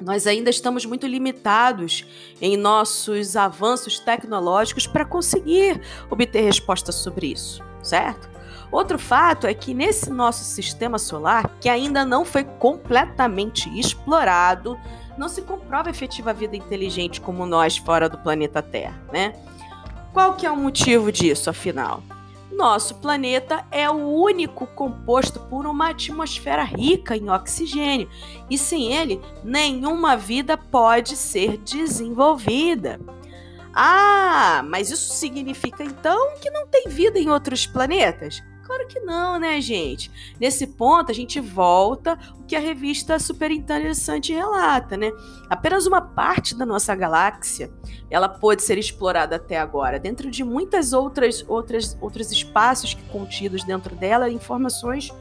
Nós 0.01 0.27
ainda 0.27 0.49
estamos 0.49 0.85
muito 0.85 1.07
limitados 1.07 2.05
em 2.41 2.55
nossos 2.55 3.35
avanços 3.35 3.99
tecnológicos 3.99 4.87
para 4.87 5.05
conseguir 5.05 5.81
obter 6.09 6.41
respostas 6.41 6.95
sobre 6.95 7.27
isso, 7.27 7.61
certo? 7.81 8.29
Outro 8.71 8.99
fato 8.99 9.47
é 9.47 9.53
que 9.53 9.73
nesse 9.73 10.09
nosso 10.11 10.43
sistema 10.43 10.99
solar, 10.99 11.49
que 11.59 11.67
ainda 11.67 12.05
não 12.05 12.23
foi 12.23 12.43
completamente 12.43 13.67
explorado, 13.79 14.79
não 15.19 15.27
se 15.27 15.41
comprova 15.41 15.89
efetiva 15.89 16.33
vida 16.33 16.55
inteligente 16.55 17.19
como 17.19 17.45
nós 17.45 17.75
fora 17.75 18.07
do 18.07 18.17
planeta 18.17 18.61
Terra, 18.61 18.97
né? 19.11 19.35
Qual 20.13 20.33
que 20.35 20.45
é 20.45 20.51
o 20.51 20.55
motivo 20.55 21.11
disso, 21.11 21.49
afinal? 21.49 22.01
Nosso 22.49 22.95
planeta 22.95 23.65
é 23.69 23.89
o 23.89 23.95
único 23.95 24.65
composto 24.65 25.41
por 25.41 25.65
uma 25.65 25.89
atmosfera 25.89 26.63
rica 26.63 27.17
em 27.17 27.29
oxigênio, 27.29 28.09
e 28.49 28.57
sem 28.57 28.93
ele, 28.93 29.21
nenhuma 29.43 30.15
vida 30.15 30.57
pode 30.57 31.17
ser 31.17 31.57
desenvolvida. 31.57 32.97
Ah, 33.73 34.63
mas 34.67 34.89
isso 34.89 35.13
significa 35.13 35.83
então 35.83 36.35
que 36.41 36.49
não 36.49 36.65
tem 36.65 36.85
vida 36.88 37.19
em 37.19 37.29
outros 37.29 37.65
planetas? 37.67 38.41
Claro 38.69 38.85
que 38.85 38.99
não, 38.99 39.39
né, 39.39 39.59
gente? 39.59 40.11
Nesse 40.39 40.67
ponto, 40.67 41.11
a 41.11 41.15
gente 41.15 41.39
volta 41.39 42.19
o 42.39 42.43
que 42.43 42.55
a 42.55 42.59
revista 42.59 43.17
Super 43.17 43.49
Interessante 43.49 44.31
relata, 44.31 44.95
né? 44.95 45.11
Apenas 45.49 45.88
uma 45.88 45.99
parte 45.99 46.53
da 46.53 46.67
nossa 46.67 46.93
galáxia 46.93 47.71
ela 48.11 48.29
pode 48.29 48.61
ser 48.61 48.77
explorada 48.77 49.38
até 49.38 49.57
agora, 49.57 49.97
dentro 49.99 50.29
de 50.29 50.43
muitas 50.43 50.93
outras, 50.93 51.43
outras 51.47 51.97
outros 51.99 52.31
espaços 52.31 52.93
contidos 53.11 53.63
dentro 53.63 53.95
dela, 53.95 54.29
informações 54.29 55.11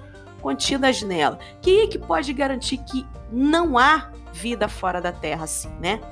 contidas 0.43 1.01
nela. 1.01 1.39
Quem 1.63 1.81
é 1.81 1.87
que 1.87 1.99
pode 1.99 2.31
garantir 2.35 2.77
que 2.77 3.07
não 3.33 3.79
há 3.79 4.13
vida 4.31 4.69
fora 4.69 5.01
da 5.01 5.11
Terra 5.11 5.45
assim, 5.45 5.71
né? 5.81 6.03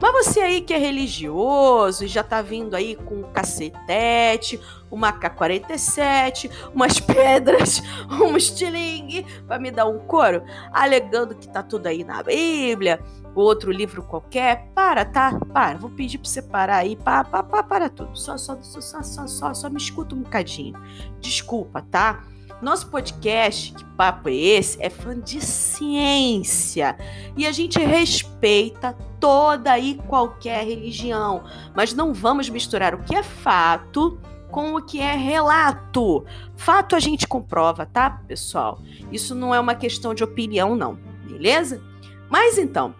Mas 0.00 0.26
você 0.26 0.40
aí 0.40 0.60
que 0.60 0.74
é 0.74 0.78
religioso 0.78 2.04
e 2.04 2.08
já 2.08 2.22
tá 2.22 2.42
vindo 2.42 2.74
aí 2.74 2.94
com 2.94 3.22
cacetete, 3.22 4.60
uma 4.94 5.12
K-47, 5.12 6.50
umas 6.72 7.00
pedras, 7.00 7.82
um 8.08 8.36
estilingue 8.36 9.26
para 9.46 9.58
me 9.58 9.70
dar 9.70 9.86
um 9.86 9.98
couro, 9.98 10.42
alegando 10.72 11.34
que 11.34 11.48
tá 11.48 11.62
tudo 11.62 11.86
aí 11.86 12.04
na 12.04 12.22
Bíblia, 12.22 13.00
outro 13.34 13.72
livro 13.72 14.02
qualquer, 14.02 14.70
para, 14.74 15.04
tá? 15.04 15.38
Para, 15.52 15.76
vou 15.78 15.90
pedir 15.90 16.18
para 16.18 16.28
você 16.28 16.40
parar 16.40 16.76
aí, 16.76 16.96
para, 16.96 17.24
para, 17.24 17.62
para 17.62 17.88
tudo. 17.88 18.16
Só, 18.16 18.38
só, 18.38 18.56
só, 18.62 19.02
só, 19.02 19.26
só, 19.26 19.54
só 19.54 19.70
me 19.70 19.76
escuta 19.76 20.14
um 20.14 20.22
bocadinho. 20.22 20.74
Desculpa, 21.20 21.82
tá? 21.82 22.22
Nosso 22.62 22.88
podcast, 22.88 23.74
que 23.74 23.84
papo 23.96 24.28
é 24.28 24.34
esse? 24.34 24.80
É 24.80 24.88
fã 24.88 25.18
de 25.18 25.40
ciência. 25.40 26.96
E 27.36 27.46
a 27.46 27.52
gente 27.52 27.78
respeita 27.78 28.96
toda 29.20 29.78
e 29.78 29.96
qualquer 29.96 30.64
religião. 30.64 31.44
Mas 31.74 31.92
não 31.92 32.14
vamos 32.14 32.48
misturar 32.48 32.94
o 32.94 33.02
que 33.02 33.14
é 33.14 33.22
fato 33.22 34.18
com 34.54 34.76
o 34.76 34.80
que 34.80 35.00
é 35.00 35.16
relato. 35.16 36.24
Fato 36.54 36.94
a 36.94 37.00
gente 37.00 37.26
comprova, 37.26 37.84
tá, 37.84 38.08
pessoal? 38.08 38.80
Isso 39.10 39.34
não 39.34 39.52
é 39.52 39.58
uma 39.58 39.74
questão 39.74 40.14
de 40.14 40.22
opinião, 40.22 40.76
não. 40.76 40.94
Beleza? 41.24 41.82
Mas 42.30 42.56
então, 42.56 42.94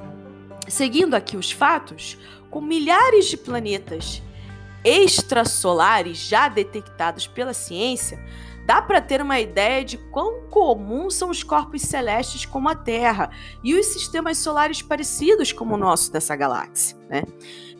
seguindo 0.66 1.14
aqui 1.14 1.36
os 1.36 1.52
fatos, 1.52 2.18
com 2.50 2.60
milhares 2.60 3.26
de 3.26 3.36
planetas 3.36 4.20
extrasolares 4.82 6.18
já 6.18 6.48
detectados 6.48 7.28
pela 7.28 7.54
ciência, 7.54 8.18
dá 8.66 8.80
para 8.80 9.00
ter 9.00 9.20
uma 9.20 9.38
ideia 9.38 9.84
de 9.84 9.98
quão 9.98 10.42
comuns 10.50 11.14
são 11.14 11.30
os 11.30 11.42
corpos 11.42 11.82
celestes 11.82 12.46
como 12.46 12.68
a 12.68 12.74
Terra 12.74 13.30
e 13.62 13.74
os 13.74 13.86
sistemas 13.86 14.38
solares 14.38 14.82
parecidos 14.82 15.52
como 15.52 15.74
o 15.74 15.78
nosso 15.78 16.12
dessa 16.12 16.34
galáxia. 16.34 16.96
Né? 17.08 17.22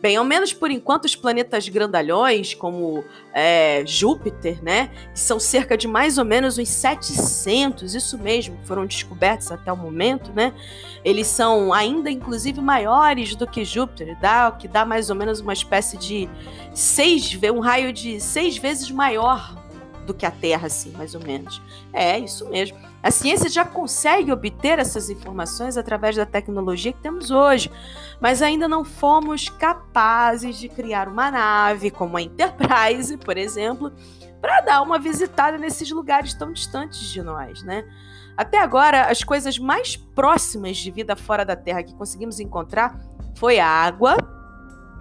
Bem, 0.01 0.17
ao 0.17 0.23
menos 0.23 0.53
por 0.53 0.69
enquanto, 0.69 1.05
os 1.05 1.15
planetas 1.15 1.67
grandalhões, 1.67 2.53
como 2.53 3.03
é, 3.33 3.83
Júpiter, 3.87 4.63
né, 4.63 4.91
são 5.15 5.39
cerca 5.39 5.75
de 5.75 5.87
mais 5.87 6.19
ou 6.19 6.25
menos 6.25 6.59
uns 6.59 6.69
700, 6.69 7.95
isso 7.95 8.17
mesmo, 8.17 8.55
foram 8.65 8.85
descobertos 8.85 9.51
até 9.51 9.71
o 9.71 9.75
momento, 9.75 10.31
né? 10.31 10.53
Eles 11.03 11.25
são 11.25 11.73
ainda, 11.73 12.11
inclusive, 12.11 12.61
maiores 12.61 13.35
do 13.35 13.47
que 13.47 13.65
Júpiter, 13.65 14.15
dá, 14.19 14.51
que 14.51 14.67
dá 14.67 14.85
mais 14.85 15.09
ou 15.09 15.15
menos 15.15 15.39
uma 15.39 15.53
espécie 15.53 15.97
de 15.97 16.29
seis, 16.71 17.35
um 17.51 17.59
raio 17.59 17.91
de 17.91 18.19
seis 18.19 18.57
vezes 18.57 18.91
maior 18.91 19.64
do 20.05 20.13
que 20.13 20.25
a 20.25 20.31
Terra, 20.31 20.67
assim, 20.67 20.91
mais 20.91 21.15
ou 21.15 21.21
menos. 21.21 21.61
É, 21.91 22.17
isso 22.17 22.47
mesmo. 22.49 22.77
A 23.01 23.11
ciência 23.11 23.49
já 23.49 23.65
consegue 23.65 24.31
obter 24.31 24.79
essas 24.79 25.09
informações 25.09 25.77
através 25.77 26.15
da 26.15 26.25
tecnologia 26.25 26.93
que 26.93 27.01
temos 27.01 27.31
hoje, 27.31 27.71
mas 28.19 28.41
ainda 28.41 28.67
não 28.67 28.83
fomos 28.83 29.49
capazes 29.49 30.57
de 30.57 30.69
criar 30.69 31.07
uma 31.07 31.29
nave 31.29 31.91
como 31.91 32.17
a 32.17 32.21
Enterprise, 32.21 33.17
por 33.17 33.37
exemplo, 33.37 33.91
para 34.41 34.61
dar 34.61 34.81
uma 34.81 34.97
visitada 34.97 35.57
nesses 35.57 35.89
lugares 35.91 36.33
tão 36.33 36.51
distantes 36.51 37.01
de 37.11 37.21
nós, 37.21 37.63
né? 37.63 37.83
Até 38.37 38.59
agora, 38.59 39.05
as 39.05 39.23
coisas 39.23 39.57
mais 39.57 39.95
próximas 39.95 40.77
de 40.77 40.91
vida 40.91 41.15
fora 41.15 41.45
da 41.45 41.55
Terra 41.55 41.83
que 41.83 41.95
conseguimos 41.95 42.39
encontrar 42.39 42.99
foi 43.35 43.59
a 43.59 43.67
água, 43.67 44.17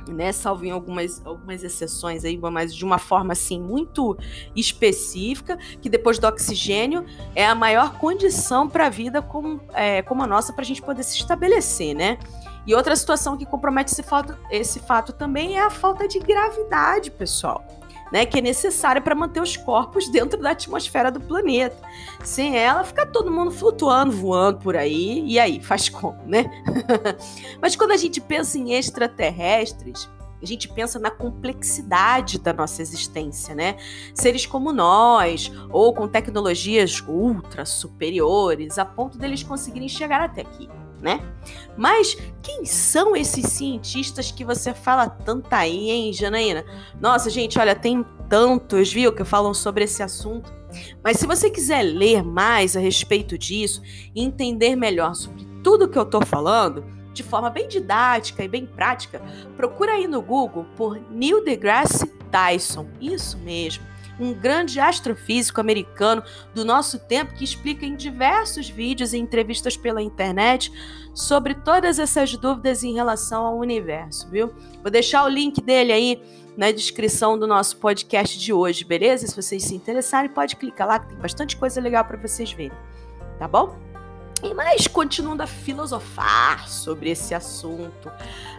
né, 0.08 0.32
salvo 0.32 0.64
em 0.64 0.70
algumas, 0.70 1.24
algumas 1.24 1.62
exceções 1.62 2.24
aí, 2.24 2.38
mas 2.38 2.74
de 2.74 2.84
uma 2.84 2.98
forma 2.98 3.32
assim 3.32 3.60
muito 3.60 4.16
específica, 4.54 5.56
que 5.80 5.88
depois 5.88 6.18
do 6.18 6.26
oxigênio 6.26 7.04
é 7.34 7.46
a 7.46 7.54
maior 7.54 7.98
condição 7.98 8.68
para 8.68 8.86
a 8.86 8.90
vida 8.90 9.22
como, 9.22 9.60
é, 9.72 10.02
como 10.02 10.22
a 10.22 10.26
nossa 10.26 10.52
para 10.52 10.62
a 10.62 10.66
gente 10.66 10.82
poder 10.82 11.02
se 11.02 11.16
estabelecer, 11.16 11.94
né? 11.94 12.18
E 12.66 12.74
outra 12.74 12.96
situação 12.96 13.36
que 13.36 13.44
compromete 13.44 13.92
esse 13.92 14.02
fato, 14.02 14.36
esse 14.50 14.80
fato 14.80 15.12
também 15.12 15.58
é 15.58 15.60
a 15.60 15.70
falta 15.70 16.08
de 16.08 16.18
gravidade, 16.18 17.10
pessoal. 17.10 17.64
Né, 18.12 18.24
que 18.24 18.38
é 18.38 18.42
necessária 18.42 19.02
para 19.02 19.14
manter 19.14 19.40
os 19.40 19.56
corpos 19.56 20.08
dentro 20.08 20.40
da 20.40 20.50
atmosfera 20.50 21.10
do 21.10 21.20
planeta. 21.20 21.76
Sem 22.22 22.56
ela, 22.56 22.84
fica 22.84 23.04
todo 23.04 23.30
mundo 23.30 23.50
flutuando, 23.50 24.12
voando 24.12 24.58
por 24.58 24.76
aí, 24.76 25.24
e 25.26 25.38
aí, 25.38 25.60
faz 25.60 25.88
como, 25.88 26.22
né? 26.24 26.44
Mas 27.60 27.74
quando 27.74 27.90
a 27.90 27.96
gente 27.96 28.20
pensa 28.20 28.56
em 28.56 28.74
extraterrestres, 28.74 30.08
a 30.40 30.46
gente 30.46 30.68
pensa 30.68 30.98
na 30.98 31.10
complexidade 31.10 32.38
da 32.38 32.52
nossa 32.52 32.82
existência, 32.82 33.54
né? 33.54 33.76
Seres 34.14 34.46
como 34.46 34.72
nós, 34.72 35.50
ou 35.70 35.92
com 35.94 36.06
tecnologias 36.06 37.02
ultra 37.08 37.64
superiores, 37.64 38.78
a 38.78 38.84
ponto 38.84 39.18
deles 39.18 39.42
conseguirem 39.42 39.88
chegar 39.88 40.20
até 40.20 40.42
aqui 40.42 40.68
né? 41.04 41.20
Mas 41.76 42.16
quem 42.42 42.64
são 42.64 43.14
esses 43.14 43.46
cientistas 43.52 44.30
que 44.30 44.42
você 44.42 44.72
fala 44.72 45.06
tanto 45.06 45.52
aí, 45.52 45.90
hein, 45.90 46.12
Janaína? 46.14 46.64
Nossa, 46.98 47.28
gente, 47.28 47.58
olha, 47.58 47.76
tem 47.76 48.04
tantos, 48.28 48.90
viu, 48.90 49.12
que 49.12 49.22
falam 49.22 49.52
sobre 49.52 49.84
esse 49.84 50.02
assunto. 50.02 50.50
Mas 51.04 51.18
se 51.18 51.26
você 51.26 51.50
quiser 51.50 51.82
ler 51.82 52.24
mais 52.24 52.74
a 52.74 52.80
respeito 52.80 53.36
disso 53.36 53.82
e 54.14 54.24
entender 54.24 54.74
melhor 54.74 55.14
sobre 55.14 55.46
tudo 55.62 55.88
que 55.88 55.98
eu 55.98 56.06
tô 56.06 56.24
falando, 56.24 56.82
de 57.12 57.22
forma 57.22 57.50
bem 57.50 57.68
didática 57.68 58.42
e 58.42 58.48
bem 58.48 58.64
prática, 58.64 59.20
procura 59.56 59.92
aí 59.92 60.08
no 60.08 60.22
Google 60.22 60.64
por 60.74 60.98
Neil 61.10 61.44
deGrasse 61.44 62.06
Tyson. 62.30 62.88
Isso 62.98 63.36
mesmo 63.38 63.93
um 64.18 64.32
grande 64.32 64.80
astrofísico 64.80 65.60
americano 65.60 66.22
do 66.54 66.64
nosso 66.64 66.98
tempo 66.98 67.34
que 67.34 67.44
explica 67.44 67.84
em 67.84 67.96
diversos 67.96 68.68
vídeos 68.68 69.12
e 69.12 69.18
entrevistas 69.18 69.76
pela 69.76 70.02
internet 70.02 70.72
sobre 71.14 71.54
todas 71.54 71.98
essas 71.98 72.36
dúvidas 72.36 72.82
em 72.82 72.94
relação 72.94 73.44
ao 73.44 73.58
universo, 73.58 74.28
viu? 74.28 74.52
Vou 74.82 74.90
deixar 74.90 75.24
o 75.24 75.28
link 75.28 75.60
dele 75.60 75.92
aí 75.92 76.22
na 76.56 76.70
descrição 76.70 77.38
do 77.38 77.46
nosso 77.46 77.76
podcast 77.78 78.38
de 78.38 78.52
hoje, 78.52 78.84
beleza? 78.84 79.26
Se 79.26 79.34
vocês 79.34 79.64
se 79.64 79.74
interessarem, 79.74 80.30
pode 80.30 80.56
clicar 80.56 80.86
lá 80.86 80.98
que 80.98 81.08
tem 81.08 81.18
bastante 81.18 81.56
coisa 81.56 81.80
legal 81.80 82.04
para 82.04 82.16
vocês 82.16 82.52
verem, 82.52 82.76
tá 83.38 83.48
bom? 83.48 83.93
E 84.44 84.52
mais 84.52 84.86
continuando 84.86 85.42
a 85.42 85.46
filosofar 85.46 86.68
sobre 86.68 87.08
esse 87.08 87.34
assunto. 87.34 88.12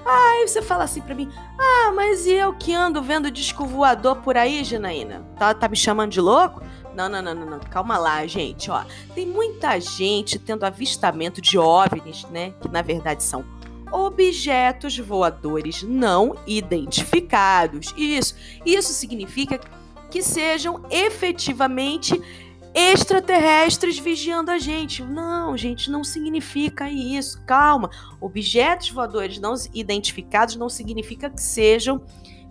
Aí 0.03 0.47
você 0.47 0.59
fala 0.59 0.83
assim 0.83 0.99
para 0.99 1.13
mim: 1.13 1.31
"Ah, 1.59 1.91
mas 1.95 2.25
e 2.25 2.33
eu 2.33 2.53
que 2.53 2.73
ando 2.73 3.03
vendo 3.03 3.29
disco 3.29 3.67
voador 3.67 4.15
por 4.17 4.35
aí, 4.35 4.63
Janaína? 4.63 5.23
Tá, 5.37 5.53
tá 5.53 5.67
me 5.67 5.75
chamando 5.75 6.11
de 6.11 6.19
louco?" 6.19 6.63
Não, 6.95 7.07
não, 7.07 7.21
não, 7.21 7.35
não, 7.35 7.45
não. 7.45 7.59
Calma 7.59 7.99
lá, 7.99 8.25
gente, 8.25 8.71
ó. 8.71 8.83
Tem 9.13 9.27
muita 9.27 9.79
gente 9.79 10.39
tendo 10.39 10.65
avistamento 10.65 11.39
de 11.39 11.57
OVNIs, 11.57 12.23
né, 12.31 12.53
que 12.59 12.67
na 12.67 12.81
verdade 12.81 13.21
são 13.21 13.45
objetos 13.91 14.97
voadores 14.97 15.83
não 15.83 16.35
identificados. 16.47 17.93
Isso, 17.95 18.33
isso 18.65 18.91
significa 18.91 19.59
que 20.09 20.21
sejam 20.21 20.81
efetivamente 20.89 22.19
extraterrestres 22.75 23.97
vigiando 23.97 24.51
a 24.51 24.59
gente. 24.59 25.01
Não, 25.01 25.55
gente, 25.55 25.89
não 25.89 26.03
significa 26.03 26.89
isso. 26.91 27.41
Calma. 27.45 27.89
Objetos 28.19 28.89
voadores 28.89 29.39
não 29.39 29.55
identificados 29.73 30.57
não 30.57 30.67
significa 30.67 31.29
que 31.29 31.41
sejam 31.41 32.03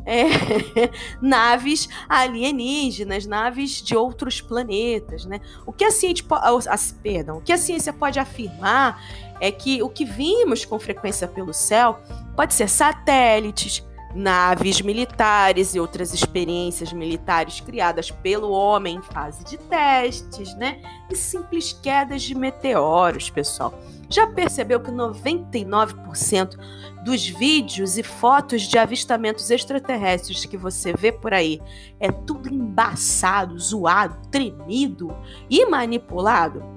é, 0.07 0.25
naves 1.21 1.89
alienígenas, 2.09 3.27
naves 3.27 3.83
de 3.83 3.95
outros 3.95 4.41
planetas, 4.41 5.27
né? 5.27 5.41
O 5.67 5.73
que 5.73 5.85
a 5.85 5.91
ciência, 5.91 6.25
a, 6.31 6.77
perdão, 7.03 7.39
o 7.39 7.41
que 7.43 7.53
a 7.53 7.59
ciência 7.59 7.93
pode 7.93 8.19
afirmar 8.19 9.03
é 9.41 9.51
que 9.51 9.83
o 9.83 9.89
que 9.89 10.05
vimos 10.05 10.65
com 10.65 10.79
frequência 10.79 11.29
pelo 11.29 11.53
céu 11.53 12.01
pode 12.35 12.55
ser 12.55 12.69
satélites, 12.69 13.85
naves 14.15 14.81
militares 14.81 15.75
e 15.75 15.81
outras 15.81 16.15
experiências 16.15 16.93
militares 16.93 17.61
criadas 17.61 18.11
pelo 18.11 18.51
homem 18.51 18.97
em 18.97 19.03
fase 19.03 19.45
de 19.45 19.59
testes, 19.59 20.55
né? 20.55 20.81
E 21.11 21.17
simples 21.17 21.73
quedas 21.73 22.23
de 22.23 22.35
meteoros, 22.35 23.29
pessoal. 23.29 23.75
Já 24.09 24.27
percebeu 24.27 24.81
que 24.81 24.91
99% 24.91 26.57
dos 27.05 27.27
vídeos 27.27 27.99
e 27.99 28.03
fotos 28.03 28.63
de 28.63 28.79
avistamentos 28.79 29.51
extraterrestres 29.51 30.45
que 30.45 30.57
você 30.57 30.93
vê 30.93 31.11
por 31.11 31.35
aí 31.35 31.61
é 31.99 32.11
tudo 32.11 32.53
embaçado, 32.53 33.59
zoado, 33.59 34.17
tremido 34.31 35.15
e 35.51 35.67
manipulado? 35.67 36.74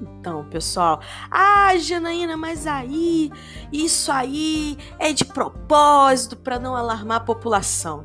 Então, 0.00 0.44
pessoal, 0.44 1.00
ah, 1.30 1.76
Janaína, 1.76 2.36
mas 2.36 2.66
aí, 2.66 3.30
isso 3.72 4.10
aí 4.10 4.78
é 4.98 5.12
de 5.12 5.24
propósito 5.24 6.36
para 6.36 6.58
não 6.58 6.74
alarmar 6.74 7.18
a 7.18 7.24
população. 7.24 8.04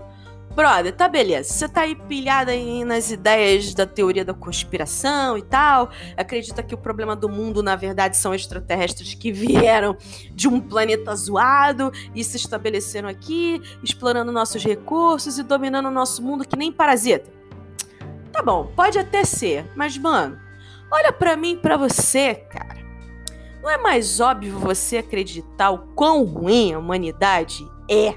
Brother, 0.55 0.95
tá 0.95 1.09
beleza. 1.09 1.51
Você 1.51 1.67
tá 1.67 1.81
aí 1.81 1.95
pilhada 1.95 2.51
aí 2.51 2.85
nas 2.85 3.11
ideias 3.11 3.73
da 3.73 3.85
teoria 3.85 4.23
da 4.23 4.33
conspiração 4.33 5.37
e 5.37 5.41
tal. 5.41 5.89
Acredita 6.15 6.63
que 6.63 6.73
o 6.73 6.77
problema 6.77 7.13
do 7.13 7.27
mundo, 7.27 7.61
na 7.61 7.75
verdade, 7.75 8.15
são 8.15 8.33
extraterrestres 8.33 9.13
que 9.13 9.33
vieram 9.33 9.97
de 10.31 10.47
um 10.47 10.61
planeta 10.61 11.13
zoado 11.13 11.91
e 12.15 12.23
se 12.23 12.37
estabeleceram 12.37 13.09
aqui, 13.09 13.61
explorando 13.83 14.31
nossos 14.31 14.63
recursos 14.63 15.37
e 15.37 15.43
dominando 15.43 15.87
o 15.87 15.91
nosso 15.91 16.23
mundo 16.23 16.47
que 16.47 16.55
nem 16.55 16.71
parasita. 16.71 17.29
Tá 18.31 18.41
bom, 18.41 18.71
pode 18.75 18.97
até 18.97 19.25
ser, 19.25 19.69
mas, 19.75 19.97
mano, 19.97 20.39
Olha 20.91 21.11
para 21.11 21.35
mim 21.35 21.53
e 21.53 21.57
para 21.57 21.77
você, 21.77 22.35
cara. 22.35 22.85
Não 23.61 23.69
é 23.69 23.77
mais 23.77 24.19
óbvio 24.19 24.59
você 24.59 24.97
acreditar 24.97 25.71
o 25.71 25.87
quão 25.95 26.23
ruim 26.23 26.73
a 26.73 26.79
humanidade 26.79 27.67
é 27.89 28.15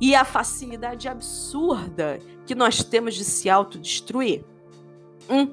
e 0.00 0.14
a 0.14 0.24
facilidade 0.24 1.08
absurda 1.08 2.18
que 2.44 2.54
nós 2.54 2.82
temos 2.82 3.14
de 3.14 3.24
se 3.24 3.48
autodestruir? 3.48 4.44
Hum? 5.30 5.52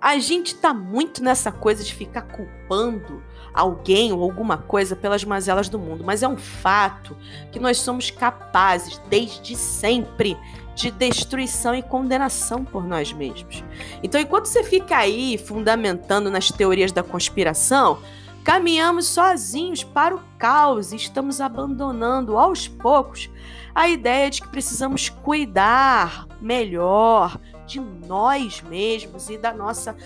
A 0.00 0.18
gente 0.18 0.54
tá 0.54 0.72
muito 0.72 1.22
nessa 1.24 1.50
coisa 1.50 1.82
de 1.82 1.92
ficar 1.94 2.22
culpando 2.22 3.22
alguém 3.52 4.12
ou 4.12 4.22
alguma 4.22 4.56
coisa 4.56 4.94
pelas 4.94 5.24
mazelas 5.24 5.68
do 5.68 5.78
mundo, 5.78 6.04
mas 6.04 6.22
é 6.22 6.28
um 6.28 6.36
fato 6.36 7.16
que 7.50 7.58
nós 7.58 7.78
somos 7.78 8.10
capazes, 8.10 8.98
desde 9.08 9.56
sempre, 9.56 10.36
de 10.78 10.92
destruição 10.92 11.74
e 11.74 11.82
condenação 11.82 12.64
por 12.64 12.86
nós 12.86 13.12
mesmos. 13.12 13.64
Então, 14.00 14.20
enquanto 14.20 14.46
você 14.46 14.62
fica 14.62 14.96
aí 14.96 15.36
fundamentando 15.36 16.30
nas 16.30 16.50
teorias 16.52 16.92
da 16.92 17.02
conspiração, 17.02 17.98
caminhamos 18.44 19.06
sozinhos 19.06 19.82
para 19.82 20.14
o 20.14 20.22
caos 20.38 20.92
e 20.92 20.96
estamos 20.96 21.40
abandonando 21.40 22.38
aos 22.38 22.68
poucos 22.68 23.28
a 23.74 23.88
ideia 23.88 24.30
de 24.30 24.40
que 24.40 24.48
precisamos 24.48 25.08
cuidar 25.08 26.28
melhor 26.40 27.38
de 27.66 27.80
nós 27.80 28.62
mesmos 28.62 29.28
e 29.28 29.36
da 29.36 29.52
nossa 29.52 29.96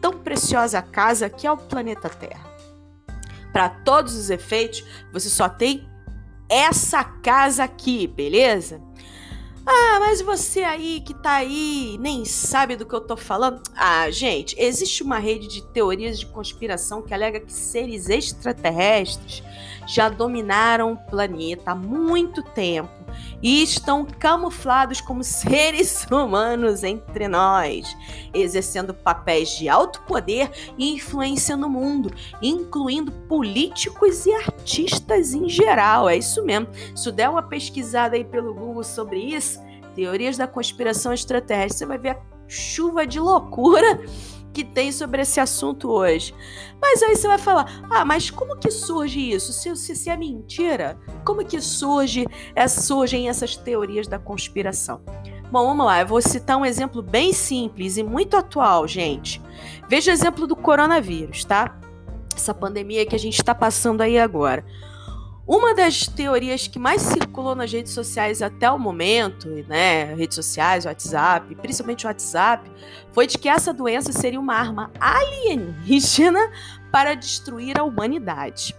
tão 0.00 0.14
preciosa 0.14 0.80
casa 0.80 1.28
que 1.28 1.46
é 1.46 1.52
o 1.52 1.58
planeta 1.58 2.08
Terra. 2.08 2.50
Para 3.52 3.68
todos 3.68 4.16
os 4.16 4.30
efeitos, 4.30 4.82
você 5.12 5.28
só 5.28 5.46
tem 5.46 5.86
essa 6.48 7.04
casa 7.04 7.64
aqui, 7.64 8.06
beleza? 8.06 8.80
Ah, 9.64 9.98
mas 10.00 10.20
você 10.20 10.64
aí 10.64 11.00
que 11.00 11.14
tá 11.14 11.34
aí 11.34 11.96
nem 12.00 12.24
sabe 12.24 12.76
do 12.76 12.84
que 12.84 12.94
eu 12.94 13.00
tô 13.00 13.16
falando. 13.16 13.62
Ah, 13.76 14.10
gente, 14.10 14.56
existe 14.58 15.02
uma 15.02 15.18
rede 15.18 15.46
de 15.46 15.62
teorias 15.62 16.18
de 16.18 16.26
conspiração 16.26 17.00
que 17.00 17.14
alega 17.14 17.40
que 17.40 17.52
seres 17.52 18.08
extraterrestres 18.08 19.42
já 19.86 20.08
dominaram 20.08 20.92
o 20.92 20.96
planeta 20.96 21.72
há 21.72 21.74
muito 21.74 22.42
tempo 22.42 23.01
e 23.42 23.62
estão 23.62 24.04
camuflados 24.04 25.00
como 25.00 25.22
seres 25.22 26.06
humanos 26.10 26.82
entre 26.82 27.28
nós, 27.28 27.96
exercendo 28.32 28.94
papéis 28.94 29.50
de 29.50 29.68
alto 29.68 30.00
poder 30.02 30.50
e 30.78 30.92
influência 30.94 31.56
no 31.56 31.68
mundo, 31.68 32.10
incluindo 32.40 33.12
políticos 33.12 34.26
e 34.26 34.32
artistas 34.34 35.32
em 35.32 35.48
geral. 35.48 36.08
É 36.08 36.16
isso 36.16 36.44
mesmo. 36.44 36.68
Se 36.94 37.10
der 37.12 37.28
uma 37.28 37.42
pesquisada 37.42 38.16
aí 38.16 38.24
pelo 38.24 38.54
Google 38.54 38.84
sobre 38.84 39.18
isso, 39.18 39.60
teorias 39.94 40.36
da 40.36 40.46
conspiração 40.46 41.12
extraterrestre, 41.12 41.78
você 41.78 41.86
vai 41.86 41.98
ver 41.98 42.10
a 42.10 42.20
chuva 42.48 43.06
de 43.06 43.18
loucura 43.18 44.00
que 44.52 44.64
tem 44.64 44.92
sobre 44.92 45.22
esse 45.22 45.40
assunto 45.40 45.90
hoje. 45.90 46.34
Mas 46.80 47.02
aí 47.02 47.16
você 47.16 47.26
vai 47.26 47.38
falar: 47.38 47.82
ah, 47.90 48.04
mas 48.04 48.30
como 48.30 48.56
que 48.56 48.70
surge 48.70 49.32
isso? 49.32 49.52
Se, 49.52 49.74
se, 49.76 49.96
se 49.96 50.10
é 50.10 50.16
mentira, 50.16 50.98
como 51.24 51.44
que 51.44 51.60
surge, 51.60 52.26
é, 52.54 52.68
surgem 52.68 53.28
essas 53.28 53.56
teorias 53.56 54.06
da 54.06 54.18
conspiração? 54.18 55.00
Bom, 55.50 55.66
vamos 55.66 55.84
lá, 55.84 56.00
eu 56.00 56.06
vou 56.06 56.22
citar 56.22 56.56
um 56.56 56.64
exemplo 56.64 57.02
bem 57.02 57.32
simples 57.32 57.98
e 57.98 58.02
muito 58.02 58.36
atual, 58.36 58.88
gente. 58.88 59.40
Veja 59.86 60.10
o 60.10 60.14
exemplo 60.14 60.46
do 60.46 60.56
coronavírus, 60.56 61.44
tá? 61.44 61.78
Essa 62.34 62.54
pandemia 62.54 63.04
que 63.04 63.14
a 63.14 63.18
gente 63.18 63.34
está 63.34 63.54
passando 63.54 64.00
aí 64.00 64.18
agora. 64.18 64.64
Uma 65.46 65.74
das 65.74 66.06
teorias 66.06 66.68
que 66.68 66.78
mais 66.78 67.02
circulou 67.02 67.56
nas 67.56 67.72
redes 67.72 67.92
sociais 67.92 68.40
até 68.40 68.70
o 68.70 68.78
momento, 68.78 69.48
né, 69.66 70.14
redes 70.14 70.36
sociais, 70.36 70.86
WhatsApp, 70.86 71.54
principalmente 71.56 72.06
o 72.06 72.08
WhatsApp, 72.08 72.70
foi 73.10 73.26
de 73.26 73.36
que 73.36 73.48
essa 73.48 73.72
doença 73.72 74.12
seria 74.12 74.38
uma 74.38 74.54
arma 74.54 74.92
alienígena 75.00 76.40
para 76.92 77.14
destruir 77.14 77.78
a 77.78 77.82
humanidade. 77.82 78.76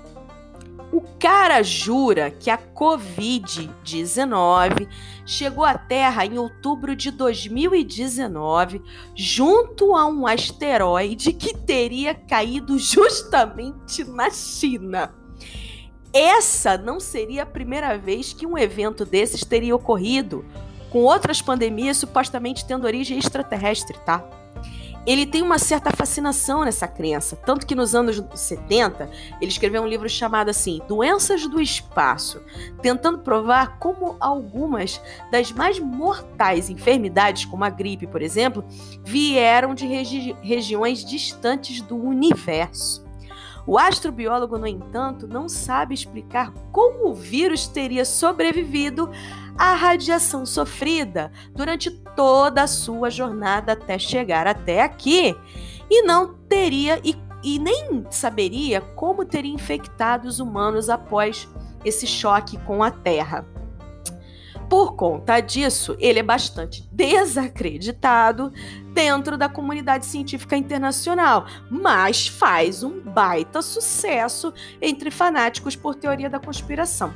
O 0.92 1.00
cara 1.20 1.62
jura 1.62 2.32
que 2.32 2.50
a 2.50 2.58
Covid-19 2.58 4.88
chegou 5.24 5.64
à 5.64 5.78
Terra 5.78 6.26
em 6.26 6.36
outubro 6.36 6.96
de 6.96 7.12
2019, 7.12 8.82
junto 9.14 9.94
a 9.94 10.04
um 10.06 10.26
asteroide 10.26 11.32
que 11.32 11.56
teria 11.56 12.12
caído 12.12 12.76
justamente 12.76 14.02
na 14.02 14.30
China. 14.30 15.14
Essa 16.12 16.76
não 16.76 16.98
seria 16.98 17.44
a 17.44 17.46
primeira 17.46 17.96
vez 17.96 18.32
que 18.32 18.44
um 18.44 18.58
evento 18.58 19.04
desses 19.04 19.44
teria 19.44 19.76
ocorrido, 19.76 20.44
com 20.90 21.04
outras 21.04 21.40
pandemias 21.40 21.98
supostamente 21.98 22.66
tendo 22.66 22.84
origem 22.84 23.16
extraterrestre, 23.16 23.96
tá? 24.04 24.28
Ele 25.06 25.26
tem 25.26 25.42
uma 25.42 25.58
certa 25.58 25.90
fascinação 25.90 26.64
nessa 26.64 26.86
crença. 26.86 27.36
Tanto 27.36 27.66
que 27.66 27.74
nos 27.74 27.94
anos 27.94 28.22
70, 28.34 29.10
ele 29.40 29.50
escreveu 29.50 29.82
um 29.82 29.86
livro 29.86 30.08
chamado 30.08 30.50
assim, 30.50 30.80
Doenças 30.86 31.46
do 31.46 31.60
Espaço, 31.60 32.42
tentando 32.82 33.18
provar 33.18 33.78
como 33.78 34.16
algumas 34.20 35.00
das 35.30 35.52
mais 35.52 35.78
mortais 35.78 36.68
enfermidades, 36.68 37.44
como 37.44 37.64
a 37.64 37.70
gripe, 37.70 38.06
por 38.06 38.22
exemplo, 38.22 38.64
vieram 39.04 39.74
de 39.74 39.86
regi 39.86 40.36
regiões 40.42 41.04
distantes 41.04 41.80
do 41.80 41.96
universo. 41.96 43.09
O 43.70 43.78
astrobiólogo, 43.78 44.58
no 44.58 44.66
entanto, 44.66 45.28
não 45.28 45.48
sabe 45.48 45.94
explicar 45.94 46.52
como 46.72 47.08
o 47.08 47.14
vírus 47.14 47.68
teria 47.68 48.04
sobrevivido 48.04 49.08
à 49.56 49.74
radiação 49.74 50.44
sofrida 50.44 51.30
durante 51.54 51.88
toda 51.88 52.64
a 52.64 52.66
sua 52.66 53.10
jornada 53.10 53.74
até 53.74 53.96
chegar 53.96 54.48
até 54.48 54.82
aqui 54.82 55.36
e 55.88 56.02
não 56.02 56.34
teria 56.48 57.00
e, 57.04 57.14
e 57.44 57.60
nem 57.60 58.04
saberia 58.10 58.80
como 58.80 59.24
teria 59.24 59.54
infectado 59.54 60.26
os 60.26 60.40
humanos 60.40 60.90
após 60.90 61.48
esse 61.84 62.08
choque 62.08 62.58
com 62.64 62.82
a 62.82 62.90
Terra. 62.90 63.59
Por 64.70 64.94
conta 64.94 65.40
disso, 65.40 65.96
ele 65.98 66.20
é 66.20 66.22
bastante 66.22 66.88
desacreditado 66.92 68.52
dentro 68.94 69.36
da 69.36 69.48
comunidade 69.48 70.06
científica 70.06 70.56
internacional, 70.56 71.44
mas 71.68 72.28
faz 72.28 72.84
um 72.84 73.00
baita 73.00 73.62
sucesso 73.62 74.54
entre 74.80 75.10
fanáticos 75.10 75.74
por 75.74 75.96
teoria 75.96 76.30
da 76.30 76.38
conspiração. 76.38 77.12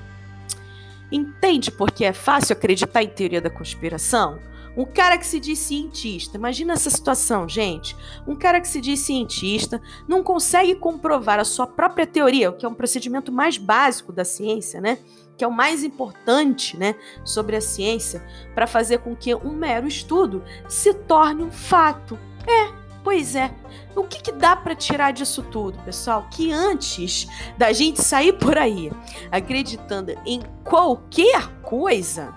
Entende 1.12 1.70
por 1.70 1.92
que 1.92 2.04
é 2.04 2.12
fácil 2.12 2.54
acreditar 2.54 3.04
em 3.04 3.08
teoria 3.08 3.40
da 3.40 3.50
conspiração? 3.50 4.40
Um 4.76 4.84
cara 4.84 5.16
que 5.16 5.26
se 5.26 5.38
diz 5.38 5.60
cientista, 5.60 6.36
imagina 6.36 6.72
essa 6.72 6.90
situação, 6.90 7.48
gente. 7.48 7.96
Um 8.26 8.34
cara 8.34 8.60
que 8.60 8.66
se 8.66 8.80
diz 8.80 8.98
cientista 8.98 9.80
não 10.08 10.24
consegue 10.24 10.74
comprovar 10.74 11.38
a 11.38 11.44
sua 11.44 11.68
própria 11.68 12.04
teoria, 12.04 12.50
o 12.50 12.54
que 12.54 12.66
é 12.66 12.68
um 12.68 12.74
procedimento 12.74 13.30
mais 13.30 13.56
básico 13.56 14.12
da 14.12 14.24
ciência, 14.24 14.80
né? 14.80 14.98
Que 15.36 15.44
é 15.44 15.48
o 15.48 15.52
mais 15.52 15.82
importante 15.82 16.76
né, 16.76 16.94
sobre 17.24 17.56
a 17.56 17.60
ciência, 17.60 18.24
para 18.54 18.66
fazer 18.66 18.98
com 18.98 19.16
que 19.16 19.34
um 19.34 19.52
mero 19.52 19.86
estudo 19.86 20.42
se 20.68 20.94
torne 20.94 21.42
um 21.42 21.50
fato. 21.50 22.18
É, 22.46 22.72
pois 23.02 23.34
é. 23.34 23.50
O 23.96 24.04
que, 24.04 24.20
que 24.20 24.32
dá 24.32 24.56
para 24.56 24.74
tirar 24.74 25.12
disso 25.12 25.42
tudo, 25.42 25.78
pessoal? 25.84 26.26
Que 26.30 26.50
antes 26.50 27.28
da 27.56 27.72
gente 27.72 28.02
sair 28.02 28.32
por 28.32 28.58
aí 28.58 28.90
acreditando 29.30 30.12
em 30.26 30.42
qualquer 30.64 31.48
coisa, 31.62 32.34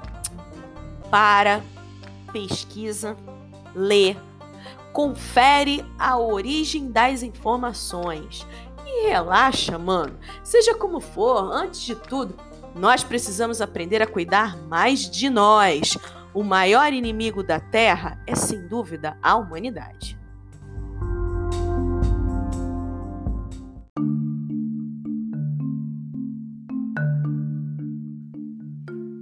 para, 1.10 1.62
pesquisa, 2.32 3.18
lê, 3.74 4.16
confere 4.92 5.86
a 5.98 6.18
origem 6.18 6.92
das 6.92 7.24
informações. 7.24 8.46
E 8.86 9.10
relaxa, 9.10 9.78
mano. 9.78 10.18
Seja 10.44 10.74
como 10.74 11.00
for, 11.00 11.52
antes 11.52 11.82
de 11.82 11.96
tudo, 11.96 12.36
nós 12.78 13.04
precisamos 13.04 13.60
aprender 13.60 14.02
a 14.02 14.08
cuidar 14.08 14.56
mais 14.68 15.10
de 15.10 15.30
nós. 15.30 15.98
O 16.34 16.44
maior 16.44 16.94
inimigo 16.94 17.42
da 17.42 17.60
Terra 17.60 18.22
é, 18.28 18.36
sem 18.36 18.68
dúvida, 18.68 19.18
a 19.22 19.36
humanidade. 19.36 20.18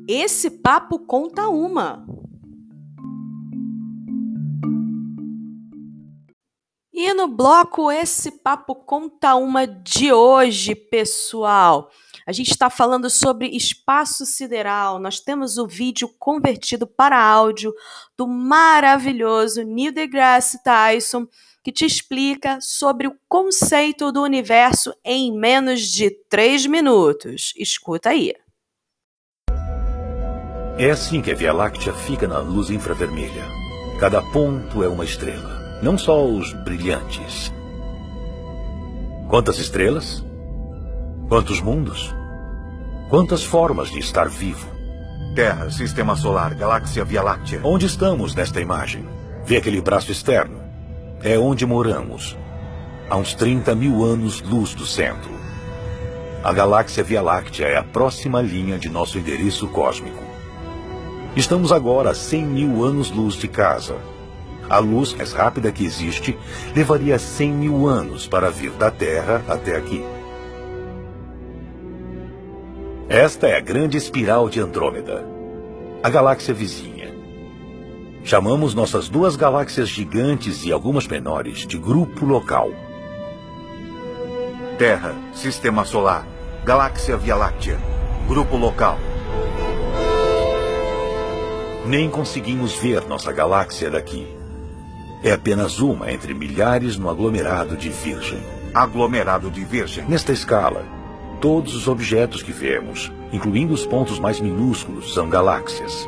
Esse 0.08 0.52
papo 0.52 1.00
conta 1.00 1.48
uma. 1.48 2.06
E 6.98 7.14
no 7.14 7.28
bloco 7.28 7.92
Esse 7.92 8.32
Papo 8.32 8.74
Conta 8.74 9.36
Uma 9.36 9.68
de 9.68 10.14
hoje, 10.14 10.74
pessoal, 10.74 11.92
a 12.26 12.32
gente 12.32 12.50
está 12.50 12.70
falando 12.70 13.10
sobre 13.10 13.48
espaço 13.56 14.26
sideral. 14.26 14.98
Nós 15.00 15.20
temos 15.20 15.58
o 15.58 15.68
vídeo 15.68 16.10
convertido 16.18 16.88
para 16.88 17.22
áudio 17.22 17.74
do 18.18 18.28
maravilhoso 18.28 19.64
Neil 19.64 19.92
deGrasse 19.92 20.64
Tyson, 20.64 21.28
que 21.64 21.72
te 21.72 21.86
explica 21.86 22.60
sobre 22.60 23.08
o 23.08 23.16
conceito 23.30 24.12
do 24.12 24.24
universo 24.24 24.94
em 25.04 25.38
menos 25.38 25.82
de 25.82 26.10
três 26.10 26.66
minutos. 26.66 27.54
Escuta 27.56 28.10
aí. 28.10 28.34
É 30.78 30.90
assim 30.90 31.22
que 31.22 31.32
a 31.32 31.36
Via 31.36 31.54
Láctea 31.54 31.94
fica 31.94 32.28
na 32.28 32.40
luz 32.40 32.70
infravermelha. 32.70 33.46
Cada 34.00 34.22
ponto 34.22 34.84
é 34.84 34.90
uma 34.90 35.06
estrela, 35.06 35.80
não 35.82 35.98
só 35.98 36.26
os 36.26 36.52
brilhantes. 36.64 37.52
Quantas 39.30 39.58
estrelas? 39.58 40.25
Quantos 41.28 41.60
mundos? 41.60 42.16
Quantas 43.10 43.44
formas 43.44 43.90
de 43.90 43.98
estar 43.98 44.30
vivo? 44.30 44.68
Terra, 45.34 45.72
Sistema 45.72 46.16
Solar, 46.16 46.54
Galáxia 46.54 47.04
Via 47.04 47.24
Láctea. 47.24 47.62
Onde 47.64 47.88
estamos 47.88 48.36
nesta 48.36 48.62
imagem? 48.62 49.10
Vê 49.44 49.58
aquele 49.58 49.82
braço 49.82 50.12
externo? 50.12 50.62
É 51.24 51.36
onde 51.40 51.66
moramos. 51.66 52.38
A 53.10 53.16
uns 53.16 53.34
30 53.34 53.74
mil 53.74 54.06
anos-luz 54.06 54.76
do 54.76 54.86
centro. 54.86 55.32
A 56.44 56.54
galáxia 56.54 57.04
Via 57.04 57.24
Láctea 57.24 57.66
é 57.70 57.76
a 57.76 57.84
próxima 57.84 58.40
linha 58.40 58.78
de 58.78 58.88
nosso 58.88 59.18
endereço 59.18 59.68
cósmico. 59.70 60.24
Estamos 61.36 61.72
agora 61.72 62.12
a 62.12 62.16
100 62.16 62.46
mil 62.46 62.84
anos-luz 62.86 63.34
de 63.34 63.48
casa. 63.48 63.96
A 64.70 64.78
luz 64.78 65.12
mais 65.16 65.34
rápida 65.34 65.72
que 65.72 65.86
existe 65.86 66.38
levaria 66.76 67.18
100 67.18 67.52
mil 67.52 67.88
anos 67.88 68.28
para 68.28 68.52
vir 68.52 68.72
da 68.74 68.92
Terra 68.92 69.44
até 69.48 69.76
aqui. 69.76 70.06
Esta 73.08 73.48
é 73.48 73.56
a 73.56 73.60
grande 73.60 73.98
espiral 73.98 74.50
de 74.50 74.60
Andrômeda, 74.60 75.24
a 76.02 76.10
galáxia 76.10 76.56
vizinha. 76.56 77.14
Chamamos 78.24 78.74
nossas 78.74 79.08
duas 79.08 79.36
galáxias 79.36 79.90
gigantes 79.90 80.66
e 80.66 80.72
algumas 80.72 81.08
menores 81.08 81.68
de 81.68 81.78
grupo 81.78 82.26
local. 82.26 82.72
Terra, 84.80 85.14
Sistema 85.36 85.86
Solar, 85.86 86.26
Galáxia 86.66 87.16
Via 87.16 87.36
Láctea, 87.36 87.78
grupo 88.28 88.58
local. 88.58 88.98
Nem 91.86 92.10
conseguimos 92.10 92.74
ver 92.74 93.06
nossa 93.08 93.32
galáxia 93.32 93.92
daqui. 93.92 94.28
É 95.24 95.32
apenas 95.32 95.78
uma 95.78 96.12
entre 96.12 96.34
milhares 96.34 96.98
no 96.98 97.08
aglomerado 97.08 97.78
de 97.78 97.90
Virgem. 97.90 98.42
Aglomerado 98.74 99.52
de 99.52 99.64
Virgem. 99.64 100.06
Nesta 100.10 100.34
escala, 100.34 100.95
todos 101.42 101.76
os 101.76 101.88
objetos 101.88 102.42
que 102.42 102.52
vemos, 102.52 103.12
incluindo 103.32 103.74
os 103.74 103.86
pontos 103.86 104.20
mais 104.20 104.40
minúsculos, 104.40 105.14
são 105.14 105.30
galáxias. 105.30 106.08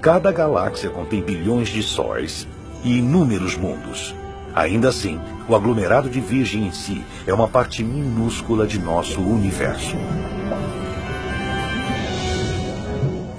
Cada 0.00 0.32
galáxia 0.32 0.90
contém 0.90 1.22
bilhões 1.22 1.68
de 1.68 1.82
sóis 1.82 2.46
e 2.84 2.98
inúmeros 2.98 3.56
mundos. 3.56 4.14
Ainda 4.54 4.88
assim, 4.88 5.18
o 5.48 5.54
aglomerado 5.54 6.10
de 6.10 6.20
Virgem 6.20 6.66
em 6.66 6.72
si 6.72 7.02
é 7.26 7.32
uma 7.32 7.48
parte 7.48 7.82
minúscula 7.82 8.66
de 8.66 8.78
nosso 8.78 9.20
universo. 9.20 9.96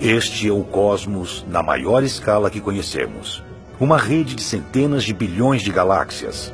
Este 0.01 0.49
é 0.49 0.51
o 0.51 0.63
cosmos 0.63 1.45
na 1.47 1.63
maior 1.63 2.03
escala 2.03 2.49
que 2.49 2.59
conhecemos. 2.59 3.43
Uma 3.79 3.97
rede 3.97 4.35
de 4.35 4.43
centenas 4.43 5.03
de 5.03 5.13
bilhões 5.13 5.61
de 5.61 5.71
galáxias. 5.71 6.53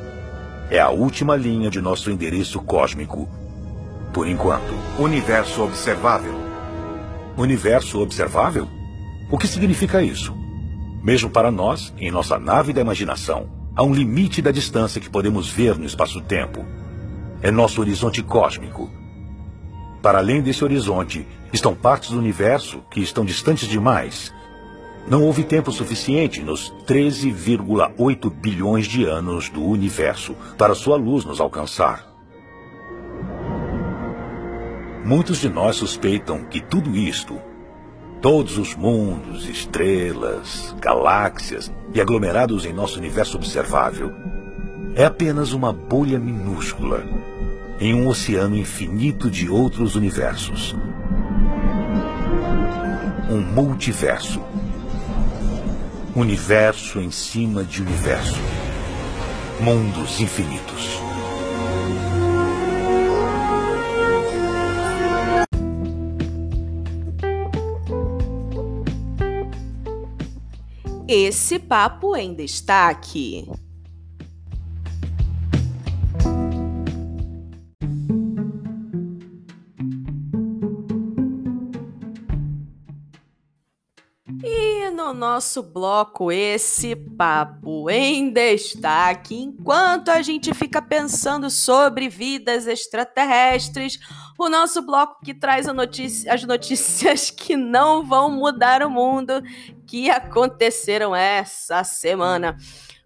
É 0.70 0.78
a 0.78 0.90
última 0.90 1.34
linha 1.34 1.68
de 1.68 1.80
nosso 1.80 2.10
endereço 2.10 2.60
cósmico. 2.60 3.28
Por 4.12 4.28
enquanto. 4.28 4.74
Universo 4.98 5.62
observável. 5.62 6.34
Universo 7.36 8.00
observável? 8.00 8.68
O 9.30 9.38
que 9.38 9.46
significa 9.46 10.02
isso? 10.02 10.34
Mesmo 11.02 11.30
para 11.30 11.50
nós, 11.50 11.94
em 11.98 12.10
nossa 12.10 12.38
nave 12.38 12.72
da 12.72 12.80
imaginação, 12.80 13.60
Há 13.74 13.84
um 13.84 13.94
limite 13.94 14.42
da 14.42 14.50
distância 14.50 15.00
que 15.00 15.08
podemos 15.08 15.48
ver 15.48 15.78
no 15.78 15.86
espaço-tempo. 15.86 16.66
É 17.40 17.50
nosso 17.50 17.80
horizonte 17.80 18.22
cósmico. 18.22 18.90
Para 20.02 20.18
além 20.18 20.42
desse 20.42 20.64
horizonte, 20.64 21.26
estão 21.52 21.74
partes 21.74 22.10
do 22.10 22.18
universo 22.18 22.82
que 22.90 23.00
estão 23.00 23.24
distantes 23.24 23.68
demais. 23.68 24.34
Não 25.08 25.24
houve 25.24 25.44
tempo 25.44 25.70
suficiente 25.70 26.42
nos 26.42 26.70
13,8 26.86 28.28
bilhões 28.30 28.86
de 28.86 29.04
anos 29.04 29.48
do 29.48 29.64
universo 29.64 30.34
para 30.58 30.74
sua 30.74 30.96
luz 30.96 31.24
nos 31.24 31.40
alcançar. 31.40 32.09
Muitos 35.10 35.38
de 35.38 35.48
nós 35.48 35.74
suspeitam 35.74 36.44
que 36.44 36.60
tudo 36.60 36.96
isto 36.96 37.36
Todos 38.22 38.58
os 38.58 38.76
mundos, 38.76 39.48
estrelas, 39.48 40.72
galáxias 40.78 41.72
e 41.92 42.00
aglomerados 42.00 42.64
em 42.64 42.72
nosso 42.72 42.96
universo 42.96 43.36
observável 43.36 44.12
é 44.94 45.04
apenas 45.04 45.52
uma 45.52 45.72
bolha 45.72 46.16
minúscula 46.16 47.02
em 47.80 47.92
um 47.92 48.06
oceano 48.06 48.56
infinito 48.56 49.28
de 49.28 49.48
outros 49.48 49.96
universos. 49.96 50.76
Um 53.28 53.40
multiverso. 53.40 54.40
Universo 56.14 57.00
em 57.00 57.10
cima 57.10 57.64
de 57.64 57.82
universo. 57.82 58.38
Mundos 59.60 60.20
infinitos. 60.20 61.09
Esse 71.12 71.58
papo 71.58 72.14
em 72.14 72.32
destaque. 72.32 73.44
E 84.44 84.90
no 84.90 85.12
nosso 85.12 85.64
bloco, 85.64 86.30
esse 86.30 86.94
papo 86.94 87.90
em 87.90 88.32
destaque, 88.32 89.34
enquanto 89.34 90.10
a 90.10 90.22
gente 90.22 90.54
fica 90.54 90.80
pensando 90.80 91.50
sobre 91.50 92.08
vidas 92.08 92.68
extraterrestres, 92.68 93.98
o 94.38 94.48
nosso 94.48 94.80
bloco 94.80 95.20
que 95.24 95.34
traz 95.34 95.66
notícia, 95.66 96.32
as 96.32 96.44
notícias 96.44 97.28
que 97.34 97.56
não 97.56 98.06
vão 98.06 98.30
mudar 98.30 98.82
o 98.82 98.88
mundo, 98.88 99.42
que 99.90 100.08
aconteceram 100.08 101.14
essa 101.16 101.82
semana. 101.82 102.56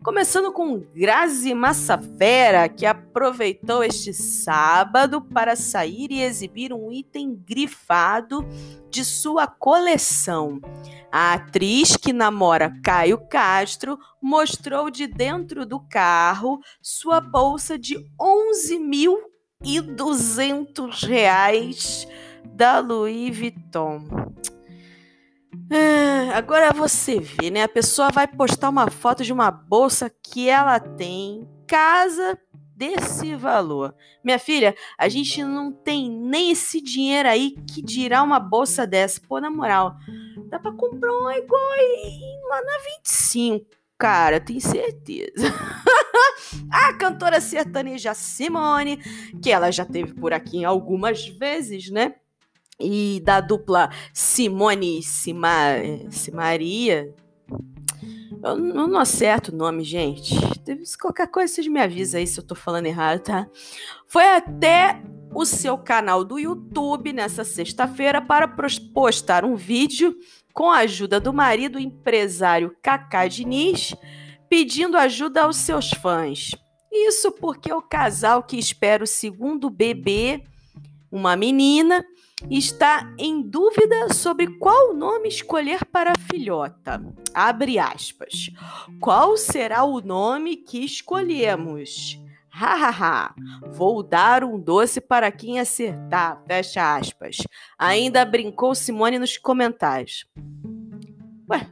Começando 0.02 0.52
com 0.52 0.80
Grazi 0.94 1.54
Massafera, 1.54 2.68
que 2.68 2.84
aproveitou 2.84 3.82
este 3.82 4.12
sábado 4.12 5.22
para 5.22 5.56
sair 5.56 6.12
e 6.12 6.20
exibir 6.20 6.74
um 6.74 6.92
item 6.92 7.34
grifado 7.34 8.46
de 8.90 9.02
sua 9.02 9.46
coleção. 9.46 10.60
A 11.10 11.32
atriz 11.32 11.96
que 11.96 12.12
namora 12.12 12.78
Caio 12.82 13.16
Castro 13.28 13.98
mostrou 14.20 14.90
de 14.90 15.06
dentro 15.06 15.64
do 15.64 15.80
carro 15.80 16.60
sua 16.82 17.18
bolsa 17.18 17.78
de 17.78 17.96
11.200 18.20 21.06
reais 21.06 22.06
da 22.44 22.78
Louis 22.78 23.34
Vuitton. 23.34 24.04
É, 25.70 26.30
agora 26.34 26.72
você 26.72 27.18
vê, 27.18 27.50
né? 27.50 27.62
A 27.62 27.68
pessoa 27.68 28.10
vai 28.10 28.26
postar 28.26 28.68
uma 28.68 28.90
foto 28.90 29.24
de 29.24 29.32
uma 29.32 29.50
bolsa 29.50 30.10
que 30.22 30.48
ela 30.48 30.78
tem, 30.78 31.48
casa 31.66 32.38
desse 32.76 33.34
valor. 33.34 33.94
Minha 34.22 34.38
filha, 34.38 34.74
a 34.98 35.08
gente 35.08 35.42
não 35.42 35.72
tem 35.72 36.10
nem 36.10 36.50
esse 36.50 36.80
dinheiro 36.80 37.28
aí 37.28 37.56
que 37.72 37.80
dirá 37.80 38.22
uma 38.22 38.40
bolsa 38.40 38.86
dessa. 38.86 39.20
Pô, 39.26 39.40
na 39.40 39.50
moral, 39.50 39.96
dá 40.48 40.58
pra 40.58 40.72
comprar 40.72 41.38
igual 41.38 41.62
lá 42.48 42.62
na 42.62 42.78
25, 42.98 43.66
cara, 43.98 44.40
tenho 44.40 44.60
certeza. 44.60 45.46
a 46.70 46.92
cantora 46.94 47.40
sertaneja 47.40 48.12
Simone, 48.12 48.98
que 49.42 49.50
ela 49.50 49.70
já 49.70 49.84
teve 49.84 50.14
por 50.14 50.32
aqui 50.32 50.64
algumas 50.64 51.26
vezes, 51.26 51.90
né? 51.90 52.16
E 52.78 53.20
da 53.24 53.40
dupla 53.40 53.90
Simone 54.12 55.02
Simar, 55.02 55.80
Simaria. 56.10 57.14
Eu, 58.42 58.56
não 58.56 58.98
acerto 58.98 59.52
o 59.52 59.56
nome, 59.56 59.84
gente. 59.84 60.34
Qualquer 61.00 61.28
coisa, 61.28 61.54
vocês 61.54 61.66
me 61.66 61.80
avisam 61.80 62.20
aí 62.20 62.26
se 62.26 62.38
eu 62.38 62.46
tô 62.46 62.54
falando 62.54 62.86
errado, 62.86 63.20
tá? 63.20 63.46
Foi 64.06 64.24
até 64.24 65.02
o 65.34 65.44
seu 65.44 65.76
canal 65.76 66.24
do 66.24 66.38
YouTube 66.38 67.12
nessa 67.12 67.42
sexta-feira 67.42 68.20
para 68.20 68.46
postar 68.92 69.44
um 69.44 69.56
vídeo 69.56 70.16
com 70.52 70.70
a 70.70 70.78
ajuda 70.78 71.18
do 71.18 71.32
marido 71.32 71.78
empresário 71.78 72.76
Kaká 72.80 73.26
Diniz, 73.26 73.94
pedindo 74.48 74.96
ajuda 74.96 75.42
aos 75.42 75.56
seus 75.56 75.90
fãs. 75.90 76.52
Isso 76.92 77.32
porque 77.32 77.72
o 77.72 77.82
casal 77.82 78.44
que 78.44 78.56
espera 78.56 79.02
o 79.02 79.06
segundo 79.06 79.68
bebê, 79.68 80.44
uma 81.10 81.34
menina, 81.34 82.04
está 82.50 83.12
em 83.18 83.42
dúvida 83.42 84.12
sobre 84.12 84.46
qual 84.58 84.94
nome 84.94 85.28
escolher 85.28 85.84
para 85.84 86.12
a 86.12 86.18
filhota. 86.18 87.02
Abre 87.32 87.78
aspas. 87.78 88.50
Qual 89.00 89.36
será 89.36 89.84
o 89.84 90.00
nome 90.00 90.56
que 90.56 90.84
escolhemos? 90.84 92.20
Hahaha, 92.48 93.34
vou 93.72 94.02
dar 94.02 94.44
um 94.44 94.60
doce 94.60 95.00
para 95.00 95.32
quem 95.32 95.58
acertar. 95.58 96.40
Fecha 96.46 96.96
aspas. 96.96 97.38
Ainda 97.76 98.24
brincou 98.24 98.74
Simone 98.74 99.18
nos 99.18 99.36
comentários. 99.36 100.24
Ué, 101.50 101.68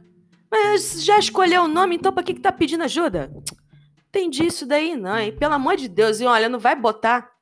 mas 0.51 1.03
já 1.03 1.17
escolheu 1.17 1.63
o 1.63 1.67
nome, 1.67 1.95
então 1.95 2.11
para 2.11 2.23
que, 2.23 2.33
que 2.33 2.41
tá 2.41 2.51
pedindo 2.51 2.83
ajuda? 2.83 3.31
Entendi 4.09 4.45
isso 4.45 4.65
daí, 4.65 4.95
não, 4.95 5.17
hein? 5.17 5.35
Pelo 5.35 5.53
amor 5.53 5.75
de 5.75 5.87
Deus, 5.87 6.19
e 6.19 6.25
olha, 6.25 6.49
não 6.49 6.59
vai 6.59 6.75
botar 6.75 7.32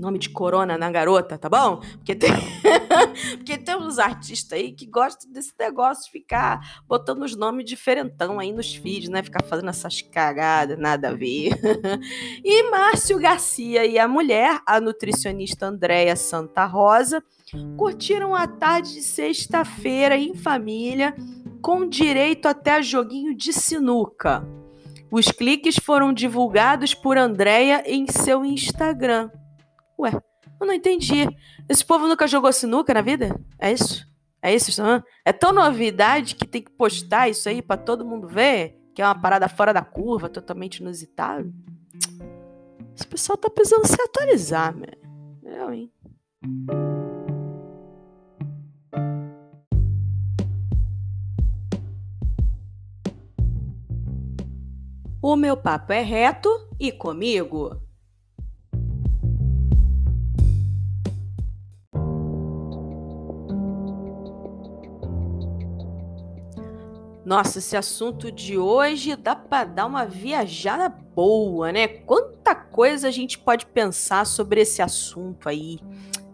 nome 0.00 0.18
de 0.18 0.30
corona 0.30 0.78
na 0.78 0.90
garota, 0.90 1.38
tá 1.38 1.48
bom? 1.48 1.80
Porque 1.98 2.14
tem, 2.14 2.30
Porque 3.36 3.58
tem 3.58 3.76
uns 3.76 3.98
artistas 3.98 4.58
aí 4.58 4.72
que 4.72 4.86
gostam 4.86 5.30
desse 5.30 5.52
negócio 5.58 6.04
de 6.04 6.10
ficar 6.10 6.82
botando 6.88 7.22
os 7.22 7.36
nomes 7.36 7.64
diferentão 7.64 8.38
aí 8.38 8.52
nos 8.52 8.74
feeds, 8.74 9.08
né? 9.08 9.22
Ficar 9.22 9.44
fazendo 9.44 9.68
essas 9.68 10.02
cagadas, 10.02 10.78
nada 10.78 11.08
a 11.08 11.14
ver. 11.14 11.52
e 12.44 12.70
Márcio 12.70 13.18
Garcia 13.18 13.86
e 13.86 13.98
a 13.98 14.08
mulher, 14.08 14.60
a 14.66 14.80
nutricionista 14.80 15.66
Andréia 15.66 16.16
Santa 16.16 16.64
Rosa, 16.64 17.22
curtiram 17.76 18.34
a 18.34 18.46
tarde 18.46 18.94
de 18.94 19.02
sexta-feira 19.02 20.16
em 20.16 20.34
família, 20.34 21.14
com 21.60 21.88
direito 21.88 22.46
até 22.46 22.72
a 22.72 22.82
joguinho 22.82 23.34
de 23.34 23.52
sinuca. 23.52 24.46
Os 25.10 25.26
cliques 25.26 25.76
foram 25.76 26.12
divulgados 26.12 26.94
por 26.94 27.18
Andréia 27.18 27.82
em 27.84 28.06
seu 28.06 28.44
Instagram. 28.44 29.28
Ué, 30.00 30.10
eu 30.58 30.66
não 30.66 30.72
entendi. 30.72 31.28
Esse 31.68 31.84
povo 31.84 32.08
nunca 32.08 32.26
jogou 32.26 32.50
sinuca 32.54 32.94
na 32.94 33.02
vida? 33.02 33.38
É 33.58 33.70
isso? 33.70 34.08
É 34.40 34.54
isso? 34.54 34.72
É 35.26 35.32
tão 35.32 35.52
novidade 35.52 36.34
que 36.34 36.46
tem 36.46 36.62
que 36.62 36.70
postar 36.70 37.28
isso 37.28 37.46
aí 37.50 37.60
para 37.60 37.76
todo 37.76 38.02
mundo 38.02 38.26
ver? 38.26 38.80
Que 38.94 39.02
é 39.02 39.04
uma 39.04 39.20
parada 39.20 39.46
fora 39.46 39.74
da 39.74 39.82
curva, 39.82 40.30
totalmente 40.30 40.78
inusitado? 40.78 41.52
Esse 42.96 43.06
pessoal 43.06 43.36
tá 43.36 43.50
precisando 43.50 43.86
se 43.86 44.00
atualizar, 44.00 44.74
mano. 44.74 44.86
Eu, 45.42 45.70
hein? 45.70 45.92
O 55.20 55.36
meu 55.36 55.58
papo 55.58 55.92
é 55.92 56.00
reto 56.00 56.48
e 56.78 56.90
comigo 56.90 57.89
Nossa, 67.30 67.60
esse 67.60 67.76
assunto 67.76 68.32
de 68.32 68.58
hoje 68.58 69.14
dá 69.14 69.36
para 69.36 69.62
dar 69.62 69.86
uma 69.86 70.04
viajada 70.04 70.88
boa, 70.88 71.70
né? 71.70 71.86
Quanta 71.86 72.56
coisa 72.56 73.06
a 73.06 73.10
gente 73.12 73.38
pode 73.38 73.66
pensar 73.66 74.26
sobre 74.26 74.62
esse 74.62 74.82
assunto 74.82 75.48
aí. 75.48 75.78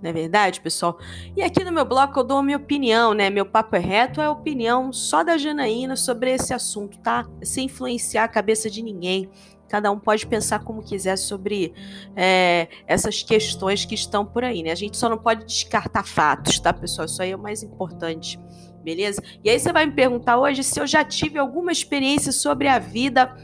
Não 0.00 0.08
é 0.08 0.12
verdade, 0.14 0.58
pessoal? 0.58 0.98
E 1.36 1.42
aqui 1.42 1.62
no 1.62 1.70
meu 1.70 1.84
bloco 1.84 2.18
eu 2.18 2.24
dou 2.24 2.38
a 2.38 2.42
minha 2.42 2.56
opinião, 2.56 3.12
né? 3.12 3.28
Meu 3.28 3.44
papo 3.44 3.76
é 3.76 3.78
reto, 3.78 4.22
é 4.22 4.24
a 4.24 4.30
opinião 4.30 4.90
só 4.90 5.22
da 5.22 5.36
Janaína 5.36 5.96
sobre 5.96 6.30
esse 6.32 6.54
assunto, 6.54 6.98
tá? 7.00 7.26
Sem 7.42 7.66
influenciar 7.66 8.24
a 8.24 8.28
cabeça 8.28 8.70
de 8.70 8.80
ninguém. 8.80 9.28
Cada 9.68 9.90
um 9.90 9.98
pode 9.98 10.26
pensar 10.26 10.60
como 10.60 10.82
quiser 10.82 11.18
sobre 11.18 11.74
é, 12.16 12.68
essas 12.86 13.22
questões 13.22 13.84
que 13.84 13.94
estão 13.94 14.24
por 14.24 14.44
aí, 14.44 14.62
né? 14.62 14.70
A 14.70 14.74
gente 14.74 14.96
só 14.96 15.10
não 15.10 15.18
pode 15.18 15.44
descartar 15.44 16.06
fatos, 16.06 16.58
tá, 16.58 16.72
pessoal? 16.72 17.04
Isso 17.04 17.20
aí 17.20 17.32
é 17.32 17.36
o 17.36 17.38
mais 17.38 17.62
importante 17.62 18.40
beleza? 18.86 19.20
E 19.42 19.50
aí 19.50 19.58
você 19.58 19.72
vai 19.72 19.84
me 19.84 19.90
perguntar 19.90 20.38
hoje 20.38 20.62
se 20.62 20.78
eu 20.78 20.86
já 20.86 21.04
tive 21.04 21.40
alguma 21.40 21.72
experiência 21.72 22.30
sobre 22.30 22.68
a 22.68 22.78
vida 22.78 23.36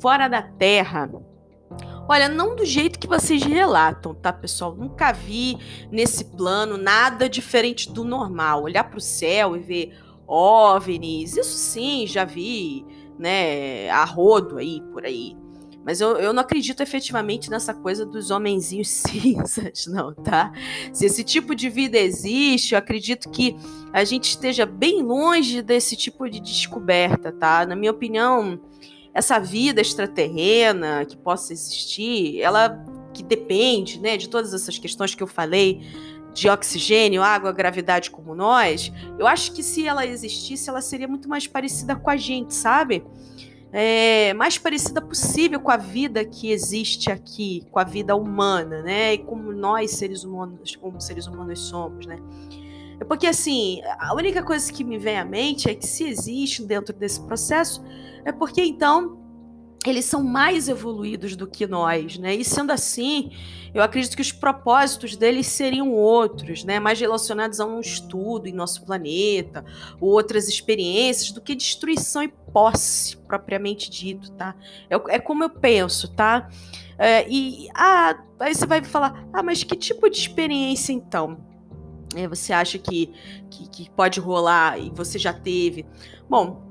fora 0.00 0.26
da 0.26 0.40
Terra. 0.40 1.10
Olha, 2.08 2.30
não 2.30 2.56
do 2.56 2.64
jeito 2.64 2.98
que 2.98 3.06
vocês 3.06 3.42
relatam, 3.42 4.14
tá, 4.14 4.32
pessoal? 4.32 4.74
Nunca 4.74 5.12
vi 5.12 5.58
nesse 5.92 6.24
plano 6.24 6.78
nada 6.78 7.28
diferente 7.28 7.92
do 7.92 8.04
normal. 8.04 8.62
Olhar 8.62 8.84
para 8.84 8.96
o 8.96 9.00
céu 9.00 9.54
e 9.54 9.58
ver 9.58 9.98
OVNIs, 10.26 11.36
isso 11.36 11.58
sim, 11.58 12.06
já 12.06 12.24
vi, 12.24 12.82
né, 13.18 13.90
a 13.90 14.04
rodo 14.04 14.56
aí, 14.56 14.80
por 14.92 15.04
aí. 15.04 15.36
Mas 15.86 16.00
eu, 16.00 16.16
eu 16.16 16.32
não 16.32 16.40
acredito 16.40 16.82
efetivamente 16.82 17.48
nessa 17.48 17.72
coisa 17.72 18.04
dos 18.04 18.32
homenzinhos 18.32 18.88
cinzas, 19.06 19.86
não, 19.86 20.12
tá? 20.12 20.52
Se 20.92 21.06
esse 21.06 21.22
tipo 21.22 21.54
de 21.54 21.70
vida 21.70 21.96
existe, 21.96 22.74
eu 22.74 22.78
acredito 22.78 23.30
que 23.30 23.56
a 23.92 24.02
gente 24.02 24.30
esteja 24.30 24.66
bem 24.66 25.00
longe 25.00 25.62
desse 25.62 25.94
tipo 25.94 26.28
de 26.28 26.40
descoberta, 26.40 27.30
tá? 27.30 27.64
Na 27.64 27.76
minha 27.76 27.92
opinião, 27.92 28.60
essa 29.14 29.38
vida 29.38 29.80
extraterrena 29.80 31.04
que 31.04 31.16
possa 31.16 31.52
existir, 31.52 32.40
ela 32.40 32.84
que 33.14 33.22
depende, 33.22 34.00
né, 34.00 34.16
de 34.16 34.28
todas 34.28 34.52
essas 34.52 34.76
questões 34.78 35.14
que 35.14 35.22
eu 35.22 35.26
falei, 35.26 35.80
de 36.34 36.50
oxigênio, 36.50 37.22
água, 37.22 37.50
gravidade 37.50 38.10
como 38.10 38.34
nós, 38.34 38.92
eu 39.18 39.26
acho 39.26 39.52
que 39.52 39.62
se 39.62 39.86
ela 39.86 40.04
existisse, 40.04 40.68
ela 40.68 40.82
seria 40.82 41.08
muito 41.08 41.28
mais 41.28 41.46
parecida 41.46 41.96
com 41.96 42.10
a 42.10 42.16
gente, 42.16 42.52
sabe? 42.52 43.02
É, 43.72 44.32
mais 44.34 44.58
parecida 44.58 45.00
possível 45.00 45.60
com 45.60 45.70
a 45.70 45.76
vida 45.76 46.24
que 46.24 46.50
existe 46.50 47.10
aqui, 47.10 47.66
com 47.70 47.78
a 47.78 47.84
vida 47.84 48.14
humana, 48.14 48.82
né? 48.82 49.14
E 49.14 49.18
como 49.18 49.52
nós, 49.52 49.92
seres 49.92 50.24
humanos, 50.24 50.76
como 50.76 51.00
seres 51.00 51.26
humanos 51.26 51.60
somos, 51.60 52.06
né? 52.06 52.18
É 52.98 53.04
porque, 53.04 53.26
assim, 53.26 53.80
a 53.98 54.14
única 54.14 54.42
coisa 54.42 54.72
que 54.72 54.82
me 54.82 54.98
vem 54.98 55.18
à 55.18 55.24
mente 55.24 55.68
é 55.68 55.74
que 55.74 55.86
se 55.86 56.04
existe 56.04 56.62
dentro 56.64 56.94
desse 56.94 57.20
processo, 57.20 57.82
é 58.24 58.32
porque, 58.32 58.62
então, 58.62 59.18
eles 59.90 60.04
são 60.04 60.22
mais 60.22 60.68
evoluídos 60.68 61.36
do 61.36 61.46
que 61.46 61.66
nós, 61.66 62.18
né? 62.18 62.34
E 62.34 62.44
sendo 62.44 62.72
assim, 62.72 63.30
eu 63.74 63.82
acredito 63.82 64.16
que 64.16 64.22
os 64.22 64.32
propósitos 64.32 65.16
deles 65.16 65.46
seriam 65.46 65.92
outros, 65.92 66.64
né? 66.64 66.80
Mais 66.80 66.98
relacionados 66.98 67.60
a 67.60 67.66
um 67.66 67.80
estudo 67.80 68.48
em 68.48 68.52
nosso 68.52 68.84
planeta, 68.84 69.64
ou 70.00 70.10
outras 70.10 70.48
experiências, 70.48 71.30
do 71.30 71.40
que 71.40 71.54
destruição 71.54 72.22
e 72.22 72.28
posse, 72.28 73.16
propriamente 73.16 73.90
dito, 73.90 74.32
tá? 74.32 74.54
É, 74.90 75.16
é 75.16 75.18
como 75.18 75.44
eu 75.44 75.50
penso, 75.50 76.08
tá? 76.08 76.48
É, 76.98 77.28
e 77.28 77.68
ah, 77.74 78.18
aí 78.40 78.54
você 78.54 78.66
vai 78.66 78.82
falar, 78.82 79.28
ah, 79.32 79.42
mas 79.42 79.62
que 79.62 79.76
tipo 79.76 80.08
de 80.08 80.18
experiência 80.18 80.92
então? 80.92 81.38
É, 82.14 82.26
você 82.26 82.52
acha 82.52 82.78
que, 82.78 83.12
que, 83.50 83.68
que 83.68 83.90
pode 83.90 84.20
rolar 84.20 84.78
e 84.78 84.90
você 84.90 85.18
já 85.18 85.32
teve? 85.32 85.84
Bom, 86.28 86.65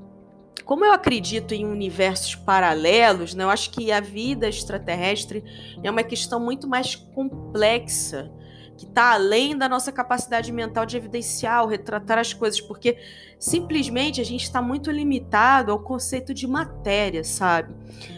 como 0.66 0.84
eu 0.84 0.92
acredito 0.92 1.54
em 1.54 1.64
universos 1.64 2.34
paralelos, 2.34 3.34
né, 3.34 3.44
eu 3.44 3.50
acho 3.50 3.70
que 3.70 3.92
a 3.92 4.00
vida 4.00 4.48
extraterrestre 4.48 5.44
é 5.80 5.88
uma 5.88 6.02
questão 6.02 6.40
muito 6.40 6.66
mais 6.66 6.96
complexa, 6.96 8.32
que 8.76 8.84
está 8.84 9.14
além 9.14 9.56
da 9.56 9.68
nossa 9.68 9.92
capacidade 9.92 10.50
mental 10.50 10.84
de 10.84 10.96
evidenciar 10.96 11.62
ou 11.62 11.68
retratar 11.68 12.18
as 12.18 12.34
coisas, 12.34 12.60
porque 12.60 12.98
simplesmente 13.38 14.20
a 14.20 14.24
gente 14.24 14.42
está 14.42 14.60
muito 14.60 14.90
limitado 14.90 15.70
ao 15.70 15.78
conceito 15.78 16.34
de 16.34 16.48
matéria, 16.48 17.22
sabe? 17.22 17.72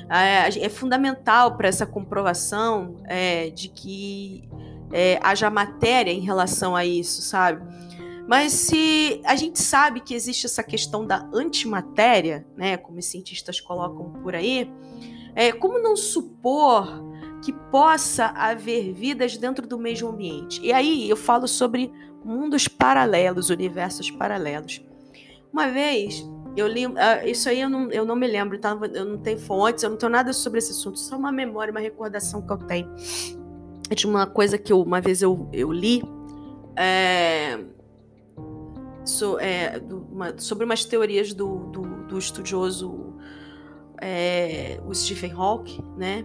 É, 0.09 0.65
é 0.65 0.69
fundamental 0.71 1.55
para 1.55 1.69
essa 1.69 1.85
comprovação 1.85 2.97
é, 3.05 3.51
de 3.51 3.69
que 3.69 4.49
é, 4.91 5.21
haja 5.23 5.51
matéria 5.51 6.11
em 6.11 6.21
relação 6.21 6.75
a 6.75 6.85
isso, 6.85 7.21
sabe? 7.21 7.63
Mas 8.29 8.53
se 8.53 9.23
a 9.25 9.35
gente 9.35 9.59
sabe 9.59 10.01
que 10.01 10.15
existe 10.15 10.45
essa 10.45 10.63
questão 10.63 11.07
da 11.07 11.27
antimatéria, 11.33 12.47
né, 12.55 12.77
como 12.77 12.99
os 12.99 13.07
cientistas 13.07 13.59
colocam 13.59 14.13
por 14.23 14.35
aí, 14.35 14.71
é, 15.35 15.51
como 15.51 15.79
não 15.79 15.97
supor 15.97 16.87
que 17.43 17.55
possa 17.71 18.27
haver 18.27 18.93
vidas 18.93 19.39
dentro 19.39 19.67
do 19.67 19.79
mesmo 19.79 20.11
ambiente? 20.11 20.61
E 20.63 20.75
aí 20.75 21.09
eu 21.09 21.17
falo 21.17 21.49
sobre 21.49 21.91
mundos 22.23 22.69
paralelos, 22.69 23.49
universos 23.49 24.11
paralelos. 24.11 24.85
Uma 25.51 25.69
vez 25.69 26.23
eu 26.55 26.67
li, 26.67 26.87
uh, 26.87 26.93
isso 27.25 27.49
aí 27.49 27.63
eu 27.63 27.71
não, 27.71 27.91
eu 27.91 28.05
não 28.05 28.15
me 28.15 28.27
lembro, 28.27 28.59
tá? 28.59 28.77
eu 28.93 29.07
não 29.07 29.17
tenho 29.17 29.39
fontes, 29.39 29.83
eu 29.83 29.89
não 29.89 29.97
tenho 29.97 30.13
nada 30.13 30.35
sobre 30.35 30.59
esse 30.59 30.73
assunto, 30.73 30.99
só 30.99 31.17
uma 31.17 31.33
memória, 31.33 31.71
uma 31.71 31.81
recordação 31.81 32.43
que 32.43 32.53
eu 32.53 32.59
tenho. 32.59 32.95
De 33.89 34.07
uma 34.07 34.27
coisa 34.27 34.59
que 34.59 34.71
eu, 34.71 34.83
uma 34.83 35.01
vez 35.01 35.23
eu, 35.23 35.49
eu 35.51 35.73
li. 35.73 36.03
É, 36.77 37.59
so, 39.09 39.39
é, 39.39 39.81
do, 39.81 40.07
uma, 40.13 40.39
sobre 40.39 40.65
umas 40.65 40.85
teorias 40.85 41.33
do, 41.33 41.67
do, 41.71 41.83
do 42.07 42.19
estudioso 42.19 43.15
é, 44.01 44.81
o 44.87 44.95
Stephen 44.95 45.33
Hawking, 45.33 45.85
né? 45.97 46.25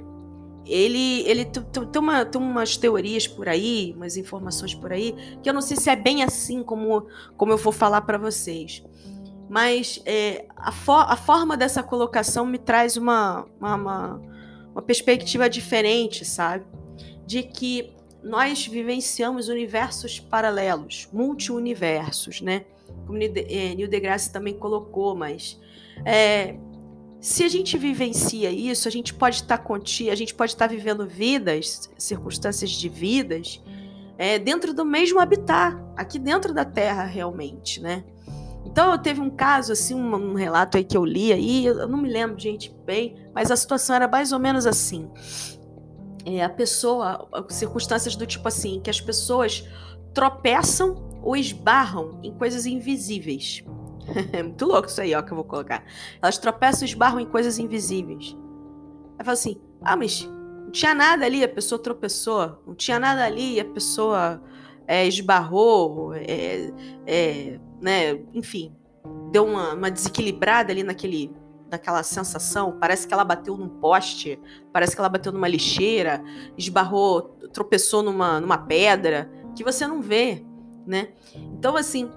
Ele, 0.66 1.22
ele 1.28 1.44
tem, 1.44 2.02
uma, 2.02 2.24
tem 2.26 2.42
umas 2.42 2.78
teorias 2.78 3.28
por 3.28 3.50
aí, 3.50 3.94
umas 3.98 4.16
informações 4.16 4.74
por 4.74 4.94
aí, 4.94 5.14
que 5.42 5.50
eu 5.50 5.54
não 5.54 5.62
sei 5.62 5.76
se 5.76 5.90
é 5.90 5.96
bem 5.96 6.24
assim 6.24 6.64
como, 6.64 7.06
como 7.36 7.52
eu 7.52 7.58
vou 7.58 7.74
falar 7.74 8.02
para 8.02 8.18
vocês. 8.18 8.82
Mas 9.50 10.02
é, 10.06 10.46
a, 10.56 10.70
a 10.70 11.16
forma 11.18 11.58
dessa 11.58 11.84
colocação 11.84 12.46
me 12.46 12.58
traz 12.58 12.96
uma, 12.96 13.46
uma, 13.60 13.76
uma, 13.76 14.22
uma 14.72 14.82
perspectiva 14.82 15.50
diferente, 15.50 16.24
sabe? 16.24 16.66
De 17.26 17.44
que 17.44 17.92
nós 18.24 18.66
vivenciamos 18.66 19.50
universos 19.50 20.20
paralelos, 20.20 21.10
multi-universos, 21.12 22.40
né? 22.40 22.66
Como 23.06 23.18
é, 23.22 23.76
Neil 23.76 23.88
deGrasse 23.88 24.32
também 24.32 24.54
colocou, 24.54 25.16
mas 25.16 25.60
é, 26.06 26.56
se 27.20 27.44
a 27.44 27.48
gente 27.48 27.78
vivencia 27.78 28.52
isso, 28.52 28.88
a 28.88 28.92
gente 28.92 29.14
pode 29.14 29.38
estar 29.38 29.58
tá 29.58 29.74
a 30.12 30.16
gente 30.16 30.34
pode 30.34 30.52
estar 30.52 30.68
tá 30.68 30.74
vivendo 30.74 31.08
vidas, 31.08 31.90
circunstâncias 31.98 32.72
de 32.72 32.90
vidas, 32.90 33.62
é, 34.18 34.38
dentro 34.38 34.74
do 34.74 34.86
mesmo 34.86 35.20
habitat, 35.20 35.78
aqui 35.96 36.20
dentro 36.20 36.54
da 36.54 36.66
Terra 36.66 37.04
realmente, 37.04 37.82
né? 37.82 38.04
Então 38.66 38.92
eu 38.92 38.98
teve 38.98 39.20
um 39.20 39.30
caso 39.30 39.74
assim, 39.74 39.94
um, 39.94 40.16
um 40.16 40.34
relato 40.34 40.78
aí 40.78 40.84
que 40.84 40.96
eu 40.96 41.04
li 41.04 41.34
aí, 41.34 41.66
eu 41.66 41.88
não 41.88 42.02
me 42.02 42.10
lembro, 42.10 42.40
gente, 42.40 42.74
bem, 42.86 43.16
mas 43.34 43.52
a 43.52 43.56
situação 43.56 43.96
era 43.96 44.08
mais 44.08 44.32
ou 44.32 44.40
menos 44.40 44.66
assim 44.66 45.10
é, 46.26 46.44
a 46.44 46.50
pessoa, 46.50 47.28
circunstâncias 47.50 48.16
do 48.16 48.26
tipo 48.26 48.48
assim, 48.48 48.80
que 48.80 48.90
as 48.90 49.02
pessoas 49.02 49.68
tropeçam 50.14 51.13
ou 51.24 51.36
esbarram 51.36 52.20
em 52.22 52.34
coisas 52.34 52.66
invisíveis. 52.66 53.64
É 54.34 54.44
muito 54.44 54.66
louco 54.66 54.90
isso 54.90 55.00
aí, 55.00 55.16
ó, 55.16 55.22
que 55.22 55.32
eu 55.32 55.36
vou 55.36 55.46
colocar. 55.46 55.86
Elas 56.22 56.38
tropeçam 56.38 56.86
e 56.86 56.90
esbarram 56.90 57.22
em 57.22 57.26
coisas 57.26 57.58
invisíveis. 57.58 58.36
Aí 59.18 59.24
fala 59.24 59.32
assim: 59.32 59.56
ah, 59.82 59.96
mas 59.96 60.30
não 60.66 60.72
tinha 60.72 60.94
nada 60.94 61.26
ali, 61.26 61.42
a 61.42 61.48
pessoa 61.48 61.82
tropeçou. 61.82 62.62
Não 62.68 62.76
tinha 62.76 63.00
nada 63.00 63.24
ali, 63.24 63.62
a 63.62 63.66
pessoa 63.66 64.44
é, 64.86 65.08
esbarrou, 65.08 66.14
é, 66.16 66.70
é, 67.08 67.60
né, 67.82 68.20
enfim, 68.34 68.76
deu 69.32 69.46
uma, 69.46 69.74
uma 69.74 69.90
desequilibrada 69.90 70.72
ali 70.72 70.84
naquele 70.84 71.32
daquela 71.70 72.04
sensação, 72.04 72.78
parece 72.80 73.08
que 73.08 73.14
ela 73.16 73.24
bateu 73.24 73.58
num 73.58 73.68
poste, 73.68 74.40
parece 74.72 74.94
que 74.94 75.02
ela 75.02 75.10
bateu 75.10 75.32
numa 75.32 75.48
lixeira, 75.48 76.24
esbarrou, 76.56 77.36
tropeçou 77.52 78.04
numa, 78.04 78.40
numa 78.40 78.60
pedra, 78.60 79.28
que 79.56 79.64
você 79.64 79.88
não 79.88 80.00
vê, 80.00 80.46
né? 80.86 81.10
Então, 81.36 81.76
assim, 81.76 82.10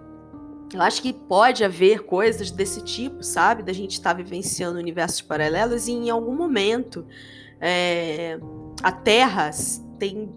eu 0.74 0.83
acho 0.83 1.00
que 1.00 1.12
pode 1.12 1.64
haver 1.64 2.05
coisas 2.05 2.50
desse 2.50 2.83
tipo, 2.83 3.22
sabe? 3.22 3.62
Da 3.62 3.72
gente 3.72 3.92
estar 3.92 4.11
tá 4.11 4.16
vivenciando 4.16 4.79
universos 4.79 5.23
paralelos 5.23 5.87
e 5.88 5.92
em 5.92 6.10
algum 6.10 6.35
momento 6.35 7.06
é, 7.60 8.38
a 8.83 8.92
Terra 8.92 9.50
tem 9.98 10.29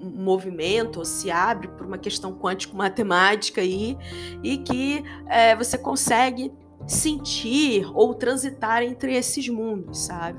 um 0.00 0.22
movimento 0.22 0.98
ou 0.98 1.04
se 1.04 1.30
abre 1.30 1.68
por 1.68 1.86
uma 1.86 1.98
questão 1.98 2.32
quântico-matemática 2.32 3.60
aí 3.60 3.96
e 4.42 4.58
que 4.58 5.02
é, 5.26 5.54
você 5.54 5.76
consegue 5.76 6.52
sentir 6.86 7.88
ou 7.94 8.14
transitar 8.14 8.82
entre 8.82 9.14
esses 9.14 9.48
mundos, 9.48 10.06
sabe? 10.06 10.38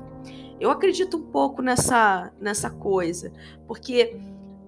Eu 0.60 0.70
acredito 0.70 1.16
um 1.16 1.22
pouco 1.22 1.62
nessa, 1.62 2.32
nessa 2.40 2.70
coisa, 2.70 3.32
porque 3.66 4.16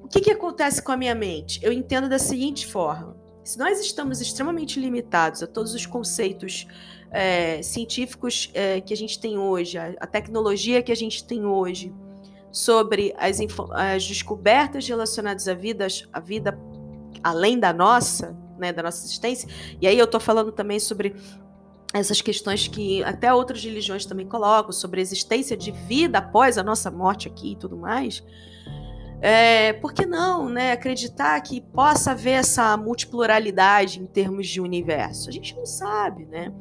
o 0.06 0.08
que, 0.08 0.20
que 0.20 0.30
acontece 0.30 0.80
com 0.80 0.92
a 0.92 0.96
minha 0.96 1.16
mente? 1.16 1.58
Eu 1.64 1.72
entendo 1.72 2.08
da 2.08 2.18
seguinte 2.18 2.64
forma: 2.64 3.16
Se 3.42 3.58
nós 3.58 3.80
estamos 3.80 4.20
extremamente 4.20 4.78
limitados 4.78 5.42
a 5.42 5.48
todos 5.48 5.74
os 5.74 5.84
conceitos 5.84 6.64
é, 7.10 7.60
científicos 7.60 8.48
é, 8.54 8.80
que 8.80 8.94
a 8.94 8.96
gente 8.96 9.18
tem 9.18 9.36
hoje, 9.36 9.76
a, 9.76 9.94
a, 10.00 10.06
tecnologia 10.06 10.80
que 10.80 10.92
a 10.92 10.96
gente 10.96 11.24
tem 11.24 11.44
hoje, 11.44 11.92
sobre 12.52 13.12
as, 13.18 13.40
as 13.72 14.06
descobertas 14.06 14.86
relacionadas 14.88 15.48
à 15.48 15.54
vida, 15.54 15.88
à 16.12 16.20
vida 16.20 16.56
além 17.20 17.58
da 17.58 17.72
nossa, 17.72 18.36
né, 18.56 18.72
da 18.72 18.84
nossa 18.84 19.04
existência. 19.04 19.48
E 19.80 19.88
aí 19.88 19.98
eu 19.98 20.04
estou 20.04 20.20
falando 20.20 20.52
também 20.52 20.78
sobre 20.78 21.16
essas 21.92 22.20
questões 22.20 22.68
que 22.68 23.02
até 23.02 23.34
outras 23.34 23.64
religiões 23.64 24.06
também 24.06 24.26
colocam 24.26 24.70
sobre 24.70 25.00
a 25.00 25.02
existência 25.02 25.56
de 25.56 25.72
vida 25.72 26.18
após 26.18 26.58
a 26.58 26.62
nossa 26.62 26.92
morte 26.92 27.26
aqui 27.26 27.52
e 27.52 27.56
tudo 27.56 27.76
mais. 27.76 28.22
É, 29.28 29.72
por 29.72 29.92
que 29.92 30.06
não, 30.06 30.48
né? 30.48 30.70
Acreditar 30.70 31.40
que 31.40 31.60
possa 31.60 32.12
haver 32.12 32.38
essa 32.38 32.76
multipluralidade 32.76 34.00
em 34.00 34.06
termos 34.06 34.46
de 34.46 34.60
universo? 34.60 35.28
A 35.28 35.32
gente 35.32 35.56
não 35.56 35.66
sabe, 35.66 36.24
né? 36.26 36.54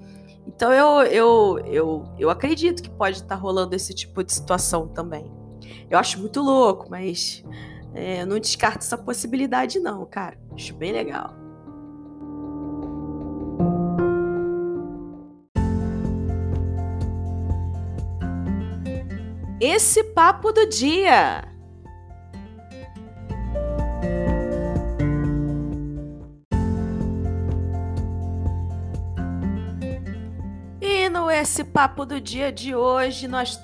Então 0.48 0.74
eu, 0.74 1.04
eu, 1.04 1.60
eu, 1.68 2.04
eu 2.18 2.28
acredito 2.28 2.82
que 2.82 2.90
pode 2.90 3.18
estar 3.18 3.36
rolando 3.36 3.76
esse 3.76 3.94
tipo 3.94 4.24
de 4.24 4.34
situação 4.34 4.88
também. 4.88 5.32
Eu 5.92 6.00
acho 6.00 6.18
muito 6.20 6.42
louco, 6.42 6.88
mas 6.90 7.46
é, 7.94 8.24
eu 8.24 8.26
não 8.26 8.40
descarto 8.40 8.80
essa 8.80 8.98
possibilidade, 8.98 9.80
não, 9.80 10.04
cara. 10.04 10.36
Acho 10.52 10.74
bem 10.74 10.92
legal. 10.92 11.36
Esse 19.62 20.04
papo 20.04 20.52
do 20.52 20.68
dia. 20.68 21.55
Esse 31.38 31.66
Papo 31.66 32.06
do 32.06 32.22
Dia 32.22 32.50
de 32.50 32.74
hoje, 32.74 33.28
nós 33.28 33.60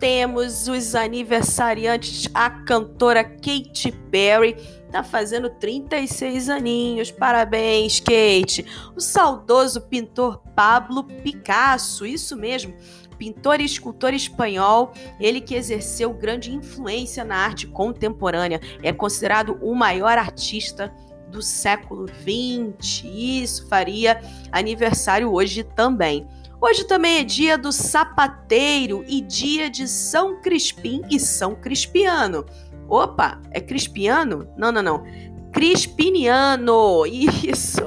temos 0.00 0.66
os 0.66 0.96
aniversariantes. 0.96 2.28
A 2.34 2.50
cantora 2.50 3.22
Katy 3.22 3.92
Perry 4.10 4.56
tá 4.90 5.04
fazendo 5.04 5.48
36 5.48 6.48
aninhos. 6.48 7.12
Parabéns, 7.12 8.00
Kate. 8.00 8.66
O 8.96 9.00
saudoso 9.00 9.82
pintor 9.82 10.42
Pablo 10.56 11.04
Picasso, 11.04 12.04
isso 12.04 12.36
mesmo 12.36 12.74
pintor 13.16 13.60
e 13.60 13.64
escultor 13.64 14.12
espanhol, 14.12 14.92
ele 15.20 15.40
que 15.40 15.54
exerceu 15.54 16.12
grande 16.12 16.52
influência 16.52 17.24
na 17.24 17.36
arte 17.36 17.68
contemporânea, 17.68 18.60
é 18.82 18.92
considerado 18.92 19.56
o 19.62 19.72
maior 19.72 20.18
artista 20.18 20.92
do 21.28 21.40
século 21.40 22.06
XX. 22.08 23.04
Isso 23.04 23.68
faria 23.68 24.20
aniversário 24.50 25.32
hoje 25.32 25.62
também. 25.62 26.26
Hoje 26.66 26.84
também 26.84 27.18
é 27.18 27.24
dia 27.24 27.58
do 27.58 27.70
sapateiro 27.70 29.04
e 29.06 29.20
dia 29.20 29.68
de 29.68 29.86
São 29.86 30.40
Crispim 30.40 31.02
e 31.10 31.20
São 31.20 31.54
Crispiano. 31.54 32.46
Opa, 32.88 33.38
é 33.50 33.60
Crispiano? 33.60 34.48
Não, 34.56 34.72
não, 34.72 34.82
não. 34.82 35.04
Crispiniano. 35.52 37.04
Isso! 37.04 37.82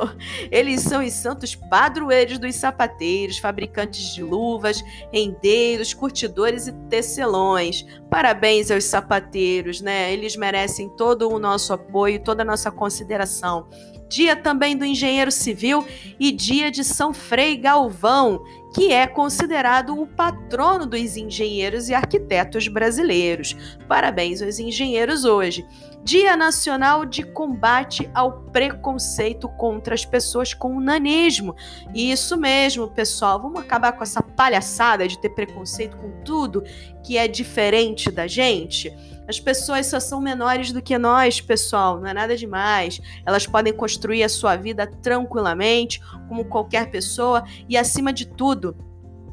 Eles 0.51 0.82
são 0.82 1.03
os 1.03 1.11
santos 1.13 1.55
padroeiros 1.55 2.38
dos 2.38 2.53
sapateiros, 2.53 3.39
fabricantes 3.39 4.13
de 4.13 4.21
luvas, 4.21 4.84
rendeiros, 5.11 5.91
curtidores 5.91 6.67
e 6.67 6.71
tecelões. 6.88 7.84
Parabéns 8.11 8.69
aos 8.69 8.84
sapateiros, 8.84 9.82
né? 9.82 10.13
Eles 10.13 10.36
merecem 10.36 10.88
todo 10.89 11.28
o 11.34 11.39
nosso 11.39 11.73
apoio, 11.73 12.23
toda 12.23 12.43
a 12.43 12.45
nossa 12.45 12.69
consideração. 12.69 13.67
Dia 14.10 14.36
também 14.36 14.78
do 14.78 14.86
engenheiro 14.86 15.32
civil 15.32 15.86
e 16.20 16.32
dia 16.32 16.72
de 16.72 16.84
São 16.84 17.14
Frei 17.14 17.58
Galvão, 17.58 18.43
que 18.74 18.91
é 18.91 19.05
considerado 19.05 19.99
o 19.99 20.08
patrono 20.08 20.86
dos 20.86 21.18
engenheiros 21.18 21.89
e 21.89 21.93
arquitetos 21.93 22.68
brasileiros. 22.68 23.55
Parabéns 23.88 24.41
aos 24.41 24.60
engenheiros 24.60 25.26
hoje. 25.26 25.66
Dia 26.08 26.38
Nacional 26.38 27.03
de 27.03 27.22
Combate 27.22 28.10
ao 28.14 28.43
Preconceito 28.43 29.49
contra 29.49 29.93
as 29.93 30.05
pessoas 30.05 30.53
com 30.53 30.80
nanismo. 30.80 31.53
Isso 31.93 32.38
mesmo, 32.38 32.88
pessoal. 32.88 33.41
Vamos 33.41 33.60
acabar 33.60 33.91
com 33.91 34.03
essa 34.03 34.24
palhaçada 34.24 35.05
de 35.05 35.20
ter 35.20 35.32
preconceito 35.32 35.97
com 35.97 36.10
tudo 36.24 36.64
que 37.03 37.18
é 37.18 37.28
diferente 37.28 38.10
da 38.10 38.26
gente. 38.26 38.89
As 39.28 39.38
pessoas 39.38 39.88
só 39.88 39.99
são 39.99 40.22
menores 40.22 40.72
do 40.72 40.82
que 40.82 40.97
nós, 40.97 41.41
pessoal, 41.41 41.99
não 41.99 42.08
é 42.08 42.14
nada 42.14 42.38
demais. 42.38 43.01
Elas 43.26 43.45
podem 43.45 43.74
construir 43.74 44.24
a 44.24 44.30
sua 44.30 44.55
vida 44.55 44.88
tranquilamente, 44.88 45.99
como 46.30 46.45
qualquer 46.45 46.89
pessoa, 46.89 47.43
e 47.68 47.76
acima 47.76 48.14
de 48.14 48.26
tudo, 48.26 48.78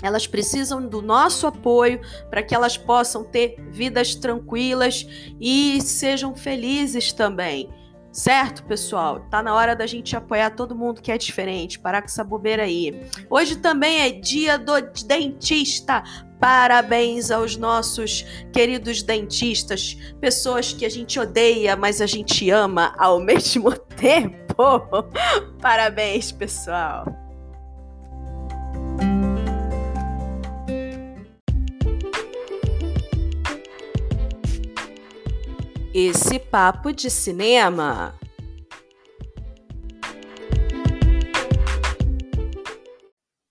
elas 0.05 0.27
precisam 0.27 0.87
do 0.87 1.01
nosso 1.01 1.47
apoio 1.47 2.01
para 2.29 2.43
que 2.43 2.55
elas 2.55 2.77
possam 2.77 3.25
ter 3.25 3.57
vidas 3.71 4.15
tranquilas 4.15 5.07
e 5.41 5.81
sejam 5.81 6.35
felizes 6.35 7.13
também. 7.13 7.71
Certo, 8.13 8.63
pessoal? 8.63 9.27
Tá 9.29 9.43
na 9.43 9.53
hora 9.55 9.75
da 9.75 9.89
gente 9.89 10.15
apoiar 10.15 10.51
todo 10.51 10.73
mundo 10.73 11.03
que 11.03 11.11
é 11.11 11.19
diferente, 11.19 11.81
parar 11.81 12.01
com 12.01 12.07
essa 12.07 12.23
bobeira 12.23 12.63
aí. 12.63 13.09
Hoje 13.29 13.57
também 13.57 14.03
é 14.03 14.11
dia 14.11 14.57
do 14.57 14.81
dentista. 15.05 16.05
Parabéns 16.39 17.33
aos 17.33 17.57
nossos 17.57 18.25
queridos 18.53 19.03
dentistas, 19.03 19.97
pessoas 20.21 20.73
que 20.73 20.85
a 20.85 20.89
gente 20.89 21.19
odeia, 21.19 21.75
mas 21.75 22.01
a 22.01 22.07
gente 22.07 22.49
ama 22.51 22.95
ao 22.99 23.19
mesmo 23.19 23.73
tempo. 23.97 24.45
Parabéns, 25.61 26.31
pessoal. 26.31 27.24
Esse 35.95 36.41
papo 36.41 36.93
de 36.93 37.09
cinema. 37.09 38.19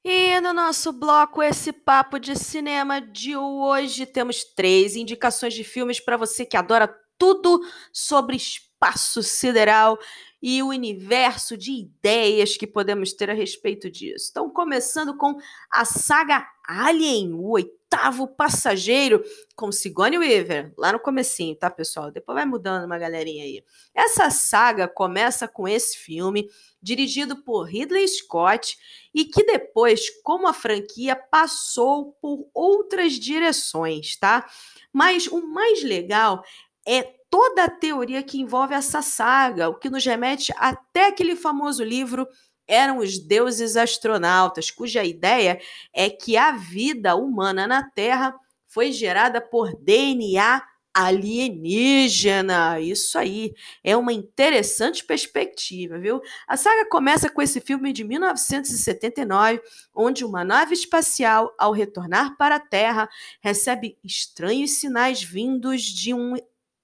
E 0.04 0.42
no 0.42 0.52
nosso 0.52 0.92
bloco 0.92 1.42
Esse 1.42 1.72
Papo 1.72 2.20
de 2.20 2.36
Cinema 2.36 3.00
de 3.00 3.38
hoje 3.38 4.06
temos 4.06 4.44
três 4.44 4.98
indicações 4.98 5.54
de 5.54 5.64
filmes 5.64 6.02
para 6.02 6.18
você 6.18 6.46
que 6.46 6.58
adora 6.58 6.94
tudo 7.18 7.62
sobre 7.94 8.36
espaço 8.36 9.24
sideral 9.24 9.98
e 10.46 10.62
o 10.62 10.68
universo 10.68 11.56
de 11.56 11.72
ideias 11.72 12.58
que 12.58 12.68
podemos 12.68 13.14
ter 13.14 13.30
a 13.30 13.34
respeito 13.34 13.90
disso. 13.90 14.28
Então, 14.30 14.50
começando 14.50 15.16
com 15.16 15.38
a 15.72 15.86
saga 15.86 16.46
Alien, 16.68 17.34
o 17.34 17.52
oitavo 17.52 18.28
passageiro, 18.28 19.24
com 19.56 19.72
Sigourney 19.72 20.20
Weaver, 20.20 20.74
lá 20.78 20.92
no 20.92 21.00
comecinho, 21.00 21.56
tá, 21.56 21.70
pessoal? 21.70 22.12
Depois 22.12 22.36
vai 22.36 22.46
mudando 22.46 22.84
uma 22.84 22.98
galerinha 22.98 23.46
aí. 23.46 23.64
Essa 23.96 24.30
saga 24.30 24.86
começa 24.86 25.48
com 25.48 25.66
esse 25.66 25.98
filme, 25.98 26.50
dirigido 26.82 27.38
por 27.38 27.64
Ridley 27.64 28.06
Scott, 28.06 28.78
e 29.16 29.24
que 29.24 29.46
depois, 29.46 30.10
como 30.24 30.46
a 30.46 30.54
franquia, 30.54 31.16
passou 31.16 32.18
por 32.22 32.50
outras 32.54 33.14
direções, 33.14 34.18
tá? 34.18 34.46
Mas 34.92 35.26
o 35.26 35.42
mais 35.42 35.82
legal 35.84 36.44
é 36.86 37.23
toda 37.34 37.64
a 37.64 37.70
teoria 37.70 38.22
que 38.22 38.40
envolve 38.40 38.76
essa 38.76 39.02
saga, 39.02 39.68
o 39.68 39.74
que 39.74 39.90
nos 39.90 40.06
remete 40.06 40.54
até 40.56 41.08
aquele 41.08 41.36
famoso 41.36 41.84
livro 41.84 42.28
eram 42.68 43.00
os 43.00 43.18
deuses 43.18 43.76
astronautas, 43.76 44.70
cuja 44.70 45.04
ideia 45.04 45.60
é 45.92 46.12
que 46.12 46.38
a 46.38 46.52
vida 46.52 47.16
humana 47.16 47.66
na 47.66 47.90
Terra 47.90 48.36
foi 48.68 48.92
gerada 48.92 49.42
por 49.42 49.76
DNA 49.82 50.62
alienígena. 50.94 52.80
Isso 52.80 53.18
aí 53.18 53.56
é 53.84 53.98
uma 53.98 54.14
interessante 54.14 55.04
perspectiva, 55.04 55.98
viu? 55.98 56.22
A 56.48 56.56
saga 56.56 56.88
começa 56.88 57.32
com 57.32 57.42
esse 57.42 57.60
filme 57.60 57.92
de 57.92 58.04
1979, 58.04 59.60
onde 59.92 60.24
uma 60.24 60.44
nave 60.44 60.76
espacial, 60.76 61.52
ao 61.58 61.72
retornar 61.72 62.38
para 62.38 62.58
a 62.58 62.60
Terra, 62.60 63.10
recebe 63.42 63.98
estranhos 64.04 64.74
sinais 64.74 65.24
vindos 65.24 65.82
de 65.82 66.14
um 66.14 66.36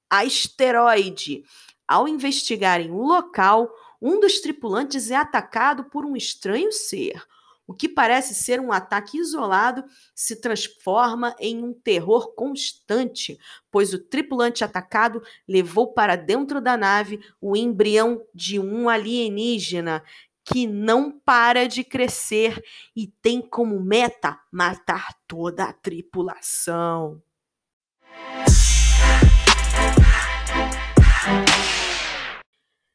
asteroide. 0.10 1.44
Ao 1.88 2.08
investigarem 2.08 2.92
o 2.92 3.02
local, 3.02 3.70
um 4.02 4.20
dos 4.20 4.40
tripulantes 4.40 5.12
é 5.12 5.16
atacado 5.16 5.86
por 5.86 6.06
um 6.06 6.16
estranho 6.16 6.72
ser. 6.72 7.22
O 7.70 7.74
que 7.74 7.88
parece 7.88 8.34
ser 8.34 8.60
um 8.60 8.72
ataque 8.72 9.20
isolado 9.20 9.84
se 10.16 10.38
transforma 10.38 11.36
em 11.40 11.64
um 11.64 11.72
terror 11.72 12.34
constante, 12.34 13.38
pois 13.70 13.94
o 13.94 14.00
tripulante 14.00 14.64
atacado 14.64 15.22
levou 15.48 15.94
para 15.94 16.16
dentro 16.16 16.60
da 16.60 16.76
nave 16.76 17.20
o 17.40 17.56
embrião 17.56 18.24
de 18.34 18.60
um 18.60 18.90
alienígena 18.90 20.04
que 20.44 20.66
não 20.66 21.12
para 21.12 21.68
de 21.68 21.84
crescer 21.84 22.60
e 22.96 23.06
tem 23.22 23.40
como 23.40 23.80
meta 23.80 24.40
matar 24.52 25.14
toda 25.28 25.66
a 25.66 25.74
tripulação. 25.74 27.22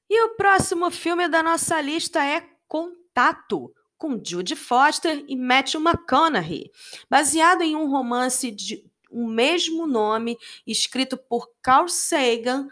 E 0.09 0.22
o 0.22 0.37
próximo 0.37 0.91
filme 0.91 1.28
da 1.28 1.43
nossa 1.43 1.80
lista 1.80 2.24
é 2.24 2.47
Contato, 2.68 3.74
com 3.97 4.20
Jude 4.24 4.55
Foster 4.55 5.24
e 5.26 5.37
Matthew 5.37 5.80
McConaughey, 5.80 6.70
baseado 7.09 7.62
em 7.62 7.74
um 7.74 7.91
romance 7.91 8.51
de 8.51 8.85
o 9.14 9.28
mesmo 9.28 9.87
nome, 9.87 10.37
escrito 10.66 11.16
por 11.16 11.49
Carl 11.62 11.89
Sagan. 11.89 12.68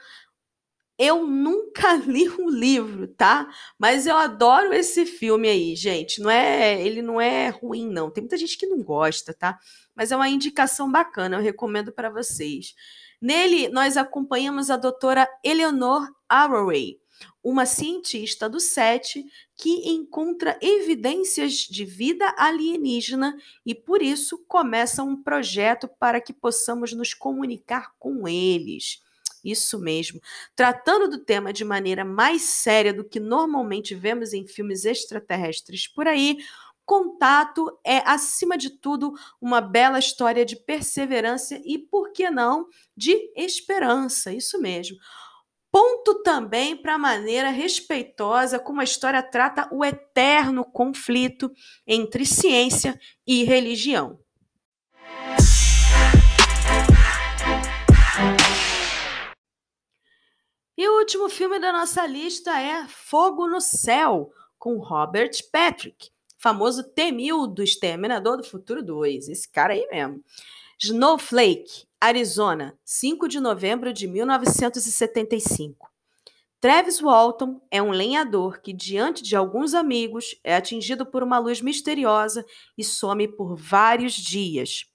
Eu 0.98 1.26
nunca 1.26 1.94
li 2.04 2.28
o 2.28 2.50
livro, 2.50 3.06
tá? 3.08 3.48
Mas 3.78 4.06
eu 4.06 4.16
adoro 4.16 4.72
esse 4.72 5.06
filme 5.06 5.48
aí, 5.48 5.76
gente. 5.76 6.20
Não 6.20 6.28
é, 6.28 6.84
ele 6.84 7.00
não 7.00 7.20
é 7.20 7.48
ruim 7.48 7.88
não. 7.88 8.10
Tem 8.10 8.22
muita 8.22 8.36
gente 8.36 8.58
que 8.58 8.66
não 8.66 8.82
gosta, 8.82 9.32
tá? 9.32 9.58
Mas 9.94 10.10
é 10.10 10.16
uma 10.16 10.28
indicação 10.28 10.90
bacana, 10.90 11.36
eu 11.36 11.42
recomendo 11.42 11.92
para 11.92 12.10
vocês. 12.10 12.74
Nele, 13.22 13.68
nós 13.68 13.96
acompanhamos 13.96 14.68
a 14.68 14.76
doutora 14.76 15.28
Eleanor 15.44 16.12
Arroway, 16.28 16.98
uma 17.40 17.64
cientista 17.64 18.48
do 18.48 18.58
SET 18.58 19.24
que 19.54 19.88
encontra 19.88 20.58
evidências 20.60 21.52
de 21.52 21.84
vida 21.84 22.34
alienígena 22.36 23.36
e, 23.64 23.76
por 23.76 24.02
isso, 24.02 24.44
começa 24.48 25.04
um 25.04 25.22
projeto 25.22 25.86
para 26.00 26.20
que 26.20 26.32
possamos 26.32 26.92
nos 26.92 27.14
comunicar 27.14 27.92
com 27.96 28.26
eles. 28.26 29.00
Isso 29.44 29.78
mesmo. 29.78 30.20
Tratando 30.56 31.08
do 31.08 31.18
tema 31.18 31.52
de 31.52 31.64
maneira 31.64 32.04
mais 32.04 32.42
séria 32.42 32.92
do 32.92 33.04
que 33.04 33.20
normalmente 33.20 33.94
vemos 33.94 34.32
em 34.32 34.48
filmes 34.48 34.84
extraterrestres 34.84 35.86
por 35.86 36.08
aí, 36.08 36.38
Contato 36.92 37.80
é, 37.82 38.02
acima 38.04 38.58
de 38.58 38.68
tudo, 38.68 39.14
uma 39.40 39.62
bela 39.62 39.98
história 39.98 40.44
de 40.44 40.54
perseverança 40.54 41.58
e, 41.64 41.78
por 41.78 42.12
que 42.12 42.28
não, 42.28 42.66
de 42.94 43.32
esperança. 43.34 44.30
Isso 44.30 44.60
mesmo. 44.60 44.98
Ponto 45.70 46.22
também 46.22 46.76
para 46.76 46.96
a 46.96 46.98
maneira 46.98 47.48
respeitosa 47.48 48.58
como 48.58 48.82
a 48.82 48.84
história 48.84 49.22
trata 49.22 49.66
o 49.72 49.82
eterno 49.82 50.66
conflito 50.66 51.50
entre 51.86 52.26
ciência 52.26 53.00
e 53.26 53.42
religião. 53.42 54.20
E 60.76 60.86
o 60.86 60.98
último 60.98 61.30
filme 61.30 61.58
da 61.58 61.72
nossa 61.72 62.04
lista 62.04 62.60
é 62.60 62.86
Fogo 62.86 63.48
no 63.48 63.62
Céu, 63.62 64.30
com 64.58 64.76
Robert 64.76 65.30
Patrick, 65.50 66.12
famoso 66.42 66.82
T-1000 66.82 67.54
do 67.54 67.62
Exterminador 67.62 68.36
do 68.36 68.44
Futuro 68.44 68.82
2. 68.82 69.28
Esse 69.28 69.48
cara 69.48 69.72
aí 69.72 69.86
mesmo. 69.90 70.22
Snowflake, 70.78 71.86
Arizona, 72.00 72.76
5 72.84 73.28
de 73.28 73.38
novembro 73.38 73.92
de 73.92 74.08
1975. 74.08 75.88
Travis 76.60 77.00
Walton 77.00 77.60
é 77.70 77.80
um 77.80 77.90
lenhador 77.90 78.60
que, 78.60 78.72
diante 78.72 79.22
de 79.22 79.36
alguns 79.36 79.74
amigos, 79.74 80.36
é 80.42 80.56
atingido 80.56 81.06
por 81.06 81.22
uma 81.22 81.38
luz 81.38 81.60
misteriosa 81.60 82.44
e 82.76 82.82
some 82.82 83.28
por 83.28 83.54
vários 83.56 84.14
dias. 84.14 84.86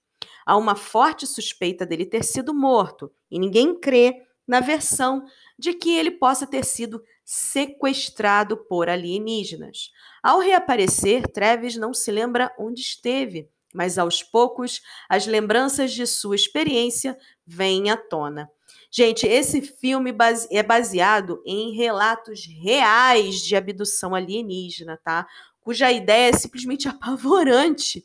Há 0.45 0.57
uma 0.57 0.75
forte 0.75 1.25
suspeita 1.25 1.85
dele 1.85 2.05
ter 2.05 2.23
sido 2.23 2.53
morto 2.53 3.11
e 3.31 3.39
ninguém 3.39 3.77
crê 3.77 4.27
na 4.47 4.59
versão 4.59 5.25
de 5.57 5.73
que 5.73 5.95
ele 5.95 6.11
possa 6.11 6.45
ter 6.45 6.63
sido 6.63 7.03
sequestrado 7.25 8.57
por 8.57 8.89
alienígenas. 8.89 9.91
Ao 10.23 10.39
reaparecer, 10.39 11.27
Travis 11.27 11.75
não 11.75 11.93
se 11.93 12.11
lembra 12.11 12.53
onde 12.57 12.81
esteve 12.81 13.49
mas 13.73 13.97
aos 13.97 14.23
poucos 14.23 14.81
as 15.07 15.27
lembranças 15.27 15.91
de 15.91 16.07
sua 16.07 16.35
experiência 16.35 17.17
vêm 17.45 17.91
à 17.91 17.95
tona. 17.95 18.49
Gente, 18.89 19.27
esse 19.27 19.61
filme 19.61 20.15
é 20.49 20.63
baseado 20.63 21.41
em 21.45 21.75
relatos 21.75 22.45
reais 22.45 23.35
de 23.35 23.55
abdução 23.55 24.15
alienígena, 24.15 24.99
tá? 25.03 25.27
Cuja 25.59 25.91
ideia 25.91 26.29
é 26.29 26.33
simplesmente 26.33 26.87
apavorante 26.89 28.03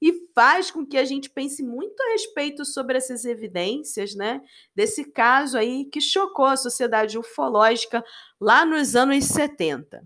e 0.00 0.28
faz 0.34 0.70
com 0.70 0.86
que 0.86 0.96
a 0.96 1.04
gente 1.04 1.28
pense 1.28 1.62
muito 1.62 2.00
a 2.00 2.12
respeito 2.12 2.64
sobre 2.64 2.96
essas 2.96 3.24
evidências, 3.24 4.14
né? 4.14 4.40
Desse 4.74 5.04
caso 5.10 5.58
aí 5.58 5.84
que 5.84 6.00
chocou 6.00 6.46
a 6.46 6.56
sociedade 6.56 7.18
ufológica 7.18 8.04
lá 8.40 8.64
nos 8.64 8.96
anos 8.96 9.24
70. 9.24 10.02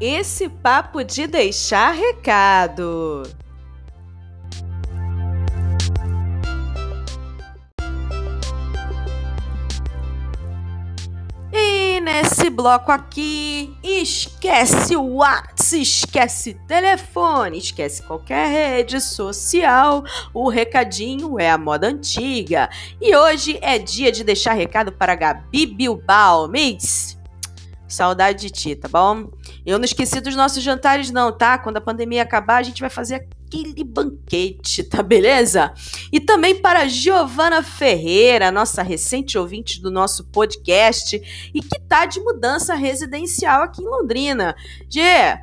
esse 0.00 0.48
papo 0.48 1.02
de 1.02 1.26
deixar 1.26 1.90
recado. 1.90 3.22
Bloco 12.58 12.90
aqui, 12.90 13.72
esquece 13.84 14.96
o 14.96 15.14
WhatsApp, 15.18 15.80
esquece 15.80 16.54
telefone, 16.66 17.56
esquece 17.56 18.02
qualquer 18.02 18.48
rede 18.50 19.00
social. 19.00 20.02
O 20.34 20.48
recadinho 20.48 21.38
é 21.38 21.48
a 21.48 21.56
moda 21.56 21.86
antiga. 21.86 22.68
E 23.00 23.14
hoje 23.14 23.60
é 23.62 23.78
dia 23.78 24.10
de 24.10 24.24
deixar 24.24 24.54
recado 24.54 24.90
para 24.90 25.14
Gabi 25.14 25.66
Bilbao. 25.66 26.48
Miss, 26.48 27.16
saudade 27.86 28.40
de 28.40 28.50
ti, 28.50 28.74
tá 28.74 28.88
bom? 28.88 29.30
Eu 29.64 29.78
não 29.78 29.84
esqueci 29.84 30.20
dos 30.20 30.34
nossos 30.34 30.60
jantares, 30.60 31.12
não, 31.12 31.30
tá? 31.30 31.58
Quando 31.58 31.76
a 31.76 31.80
pandemia 31.80 32.24
acabar, 32.24 32.56
a 32.56 32.62
gente 32.64 32.80
vai 32.80 32.90
fazer 32.90 33.28
aquele 33.48 33.82
banquete, 33.82 34.82
tá 34.84 35.02
beleza? 35.02 35.72
E 36.12 36.20
também 36.20 36.60
para 36.60 36.86
Giovana 36.86 37.62
Ferreira, 37.62 38.52
nossa 38.52 38.82
recente 38.82 39.38
ouvinte 39.38 39.80
do 39.80 39.90
nosso 39.90 40.24
podcast 40.28 41.16
e 41.54 41.60
que 41.60 41.80
tá 41.80 42.04
de 42.04 42.20
mudança 42.20 42.74
residencial 42.74 43.62
aqui 43.62 43.82
em 43.82 43.86
Londrina. 43.86 44.54
Gê, 44.88 45.40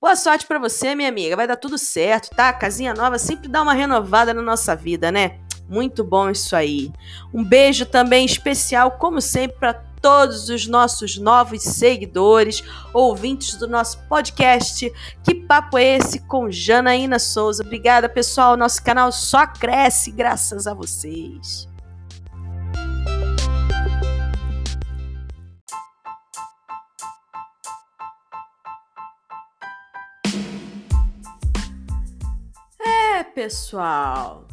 boa 0.00 0.14
sorte 0.14 0.46
para 0.46 0.58
você, 0.58 0.94
minha 0.94 1.08
amiga. 1.08 1.36
Vai 1.36 1.46
dar 1.46 1.56
tudo 1.56 1.78
certo, 1.78 2.30
tá? 2.36 2.52
Casinha 2.52 2.92
nova 2.92 3.18
sempre 3.18 3.48
dá 3.48 3.62
uma 3.62 3.72
renovada 3.72 4.34
na 4.34 4.42
nossa 4.42 4.76
vida, 4.76 5.10
né? 5.10 5.40
Muito 5.68 6.04
bom 6.04 6.30
isso 6.30 6.54
aí. 6.54 6.92
Um 7.34 7.42
beijo 7.42 7.86
também 7.86 8.24
especial, 8.24 8.92
como 8.92 9.20
sempre, 9.20 9.58
para 9.58 9.74
todos 10.06 10.48
os 10.48 10.68
nossos 10.68 11.18
novos 11.18 11.64
seguidores, 11.64 12.62
ouvintes 12.94 13.56
do 13.56 13.66
nosso 13.66 13.98
podcast. 14.04 14.88
Que 15.24 15.34
papo 15.34 15.76
é 15.76 15.96
esse 15.96 16.20
com 16.20 16.48
Janaína 16.48 17.18
Souza? 17.18 17.64
Obrigada, 17.64 18.08
pessoal. 18.08 18.56
Nosso 18.56 18.80
canal 18.84 19.10
só 19.10 19.48
cresce 19.48 20.12
graças 20.12 20.68
a 20.68 20.74
vocês. 20.74 21.68
É, 32.80 33.24
pessoal, 33.24 34.46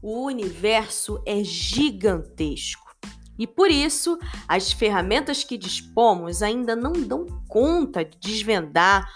o 0.00 0.26
universo 0.26 1.20
é 1.26 1.42
gigantesco. 1.42 2.91
E 3.38 3.46
por 3.46 3.70
isso, 3.70 4.18
as 4.46 4.72
ferramentas 4.72 5.42
que 5.42 5.56
dispomos 5.56 6.42
ainda 6.42 6.76
não 6.76 6.92
dão 6.92 7.26
conta 7.48 8.04
de 8.04 8.18
desvendar 8.18 9.10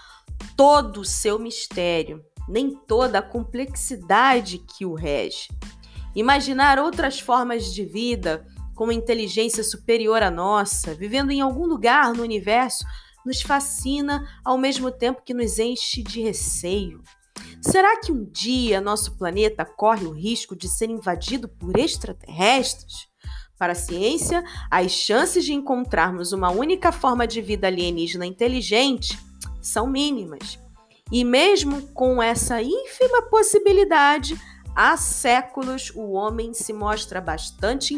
todo 0.55 1.01
o 1.01 1.05
seu 1.05 1.39
mistério, 1.39 2.23
nem 2.47 2.75
toda 2.87 3.19
a 3.19 3.21
complexidade 3.21 4.59
que 4.59 4.85
o 4.85 4.93
rege. 4.93 5.49
Imaginar 6.15 6.79
outras 6.79 7.19
formas 7.19 7.73
de 7.73 7.85
vida 7.85 8.45
com 8.75 8.91
inteligência 8.91 9.63
superior 9.63 10.21
à 10.21 10.31
nossa, 10.31 10.93
vivendo 10.93 11.31
em 11.31 11.41
algum 11.41 11.65
lugar 11.65 12.13
no 12.13 12.23
universo, 12.23 12.85
nos 13.25 13.41
fascina 13.41 14.25
ao 14.43 14.57
mesmo 14.57 14.91
tempo 14.91 15.21
que 15.23 15.33
nos 15.33 15.59
enche 15.59 16.01
de 16.01 16.21
receio. 16.21 17.01
Será 17.61 17.99
que 17.99 18.11
um 18.11 18.23
dia 18.23 18.79
nosso 18.79 19.17
planeta 19.17 19.65
corre 19.65 20.05
o 20.05 20.11
risco 20.11 20.55
de 20.55 20.69
ser 20.69 20.89
invadido 20.89 21.49
por 21.49 21.77
extraterrestres? 21.77 23.07
Para 23.57 23.73
a 23.73 23.75
ciência, 23.75 24.43
as 24.69 24.91
chances 24.91 25.43
de 25.43 25.53
encontrarmos 25.53 26.31
uma 26.31 26.51
única 26.51 26.91
forma 26.91 27.25
de 27.25 27.41
vida 27.41 27.67
alienígena 27.67 28.25
inteligente 28.25 29.17
são 29.61 29.87
mínimas. 29.87 30.59
E 31.11 31.23
mesmo 31.23 31.81
com 31.93 32.21
essa 32.21 32.61
ínfima 32.61 33.23
possibilidade, 33.23 34.39
há 34.75 34.95
séculos 34.95 35.91
o 35.95 36.11
homem 36.11 36.53
se 36.53 36.71
mostra 36.71 37.19
bastante 37.19 37.95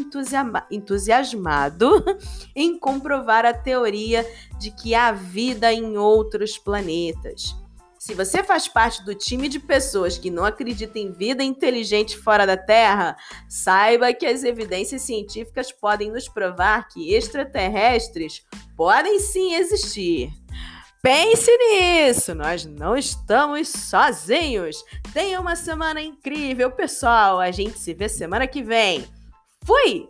entusiasmado 0.70 2.02
em 2.56 2.78
comprovar 2.78 3.44
a 3.44 3.52
teoria 3.52 4.26
de 4.58 4.70
que 4.70 4.94
há 4.94 5.12
vida 5.12 5.72
em 5.72 5.98
outros 5.98 6.56
planetas. 6.56 7.54
Se 8.00 8.14
você 8.14 8.42
faz 8.42 8.66
parte 8.66 9.04
do 9.04 9.14
time 9.14 9.46
de 9.46 9.60
pessoas 9.60 10.16
que 10.16 10.30
não 10.30 10.42
acreditam 10.42 11.02
em 11.02 11.12
vida 11.12 11.44
inteligente 11.44 12.16
fora 12.16 12.46
da 12.46 12.56
Terra, 12.56 13.14
saiba 13.46 14.14
que 14.14 14.24
as 14.24 14.42
evidências 14.42 15.02
científicas 15.02 15.70
podem 15.70 16.10
nos 16.10 16.26
provar 16.26 16.88
que 16.88 17.14
extraterrestres 17.14 18.42
podem 18.74 19.20
sim 19.20 19.52
existir. 19.52 20.32
Pense 21.02 21.54
nisso, 21.58 22.34
nós 22.34 22.64
não 22.64 22.96
estamos 22.96 23.68
sozinhos. 23.68 24.82
Tenha 25.12 25.38
uma 25.38 25.54
semana 25.54 26.00
incrível, 26.00 26.70
pessoal. 26.70 27.38
A 27.38 27.50
gente 27.50 27.78
se 27.78 27.92
vê 27.92 28.08
semana 28.08 28.46
que 28.46 28.62
vem. 28.62 29.04
Fui! 29.62 30.08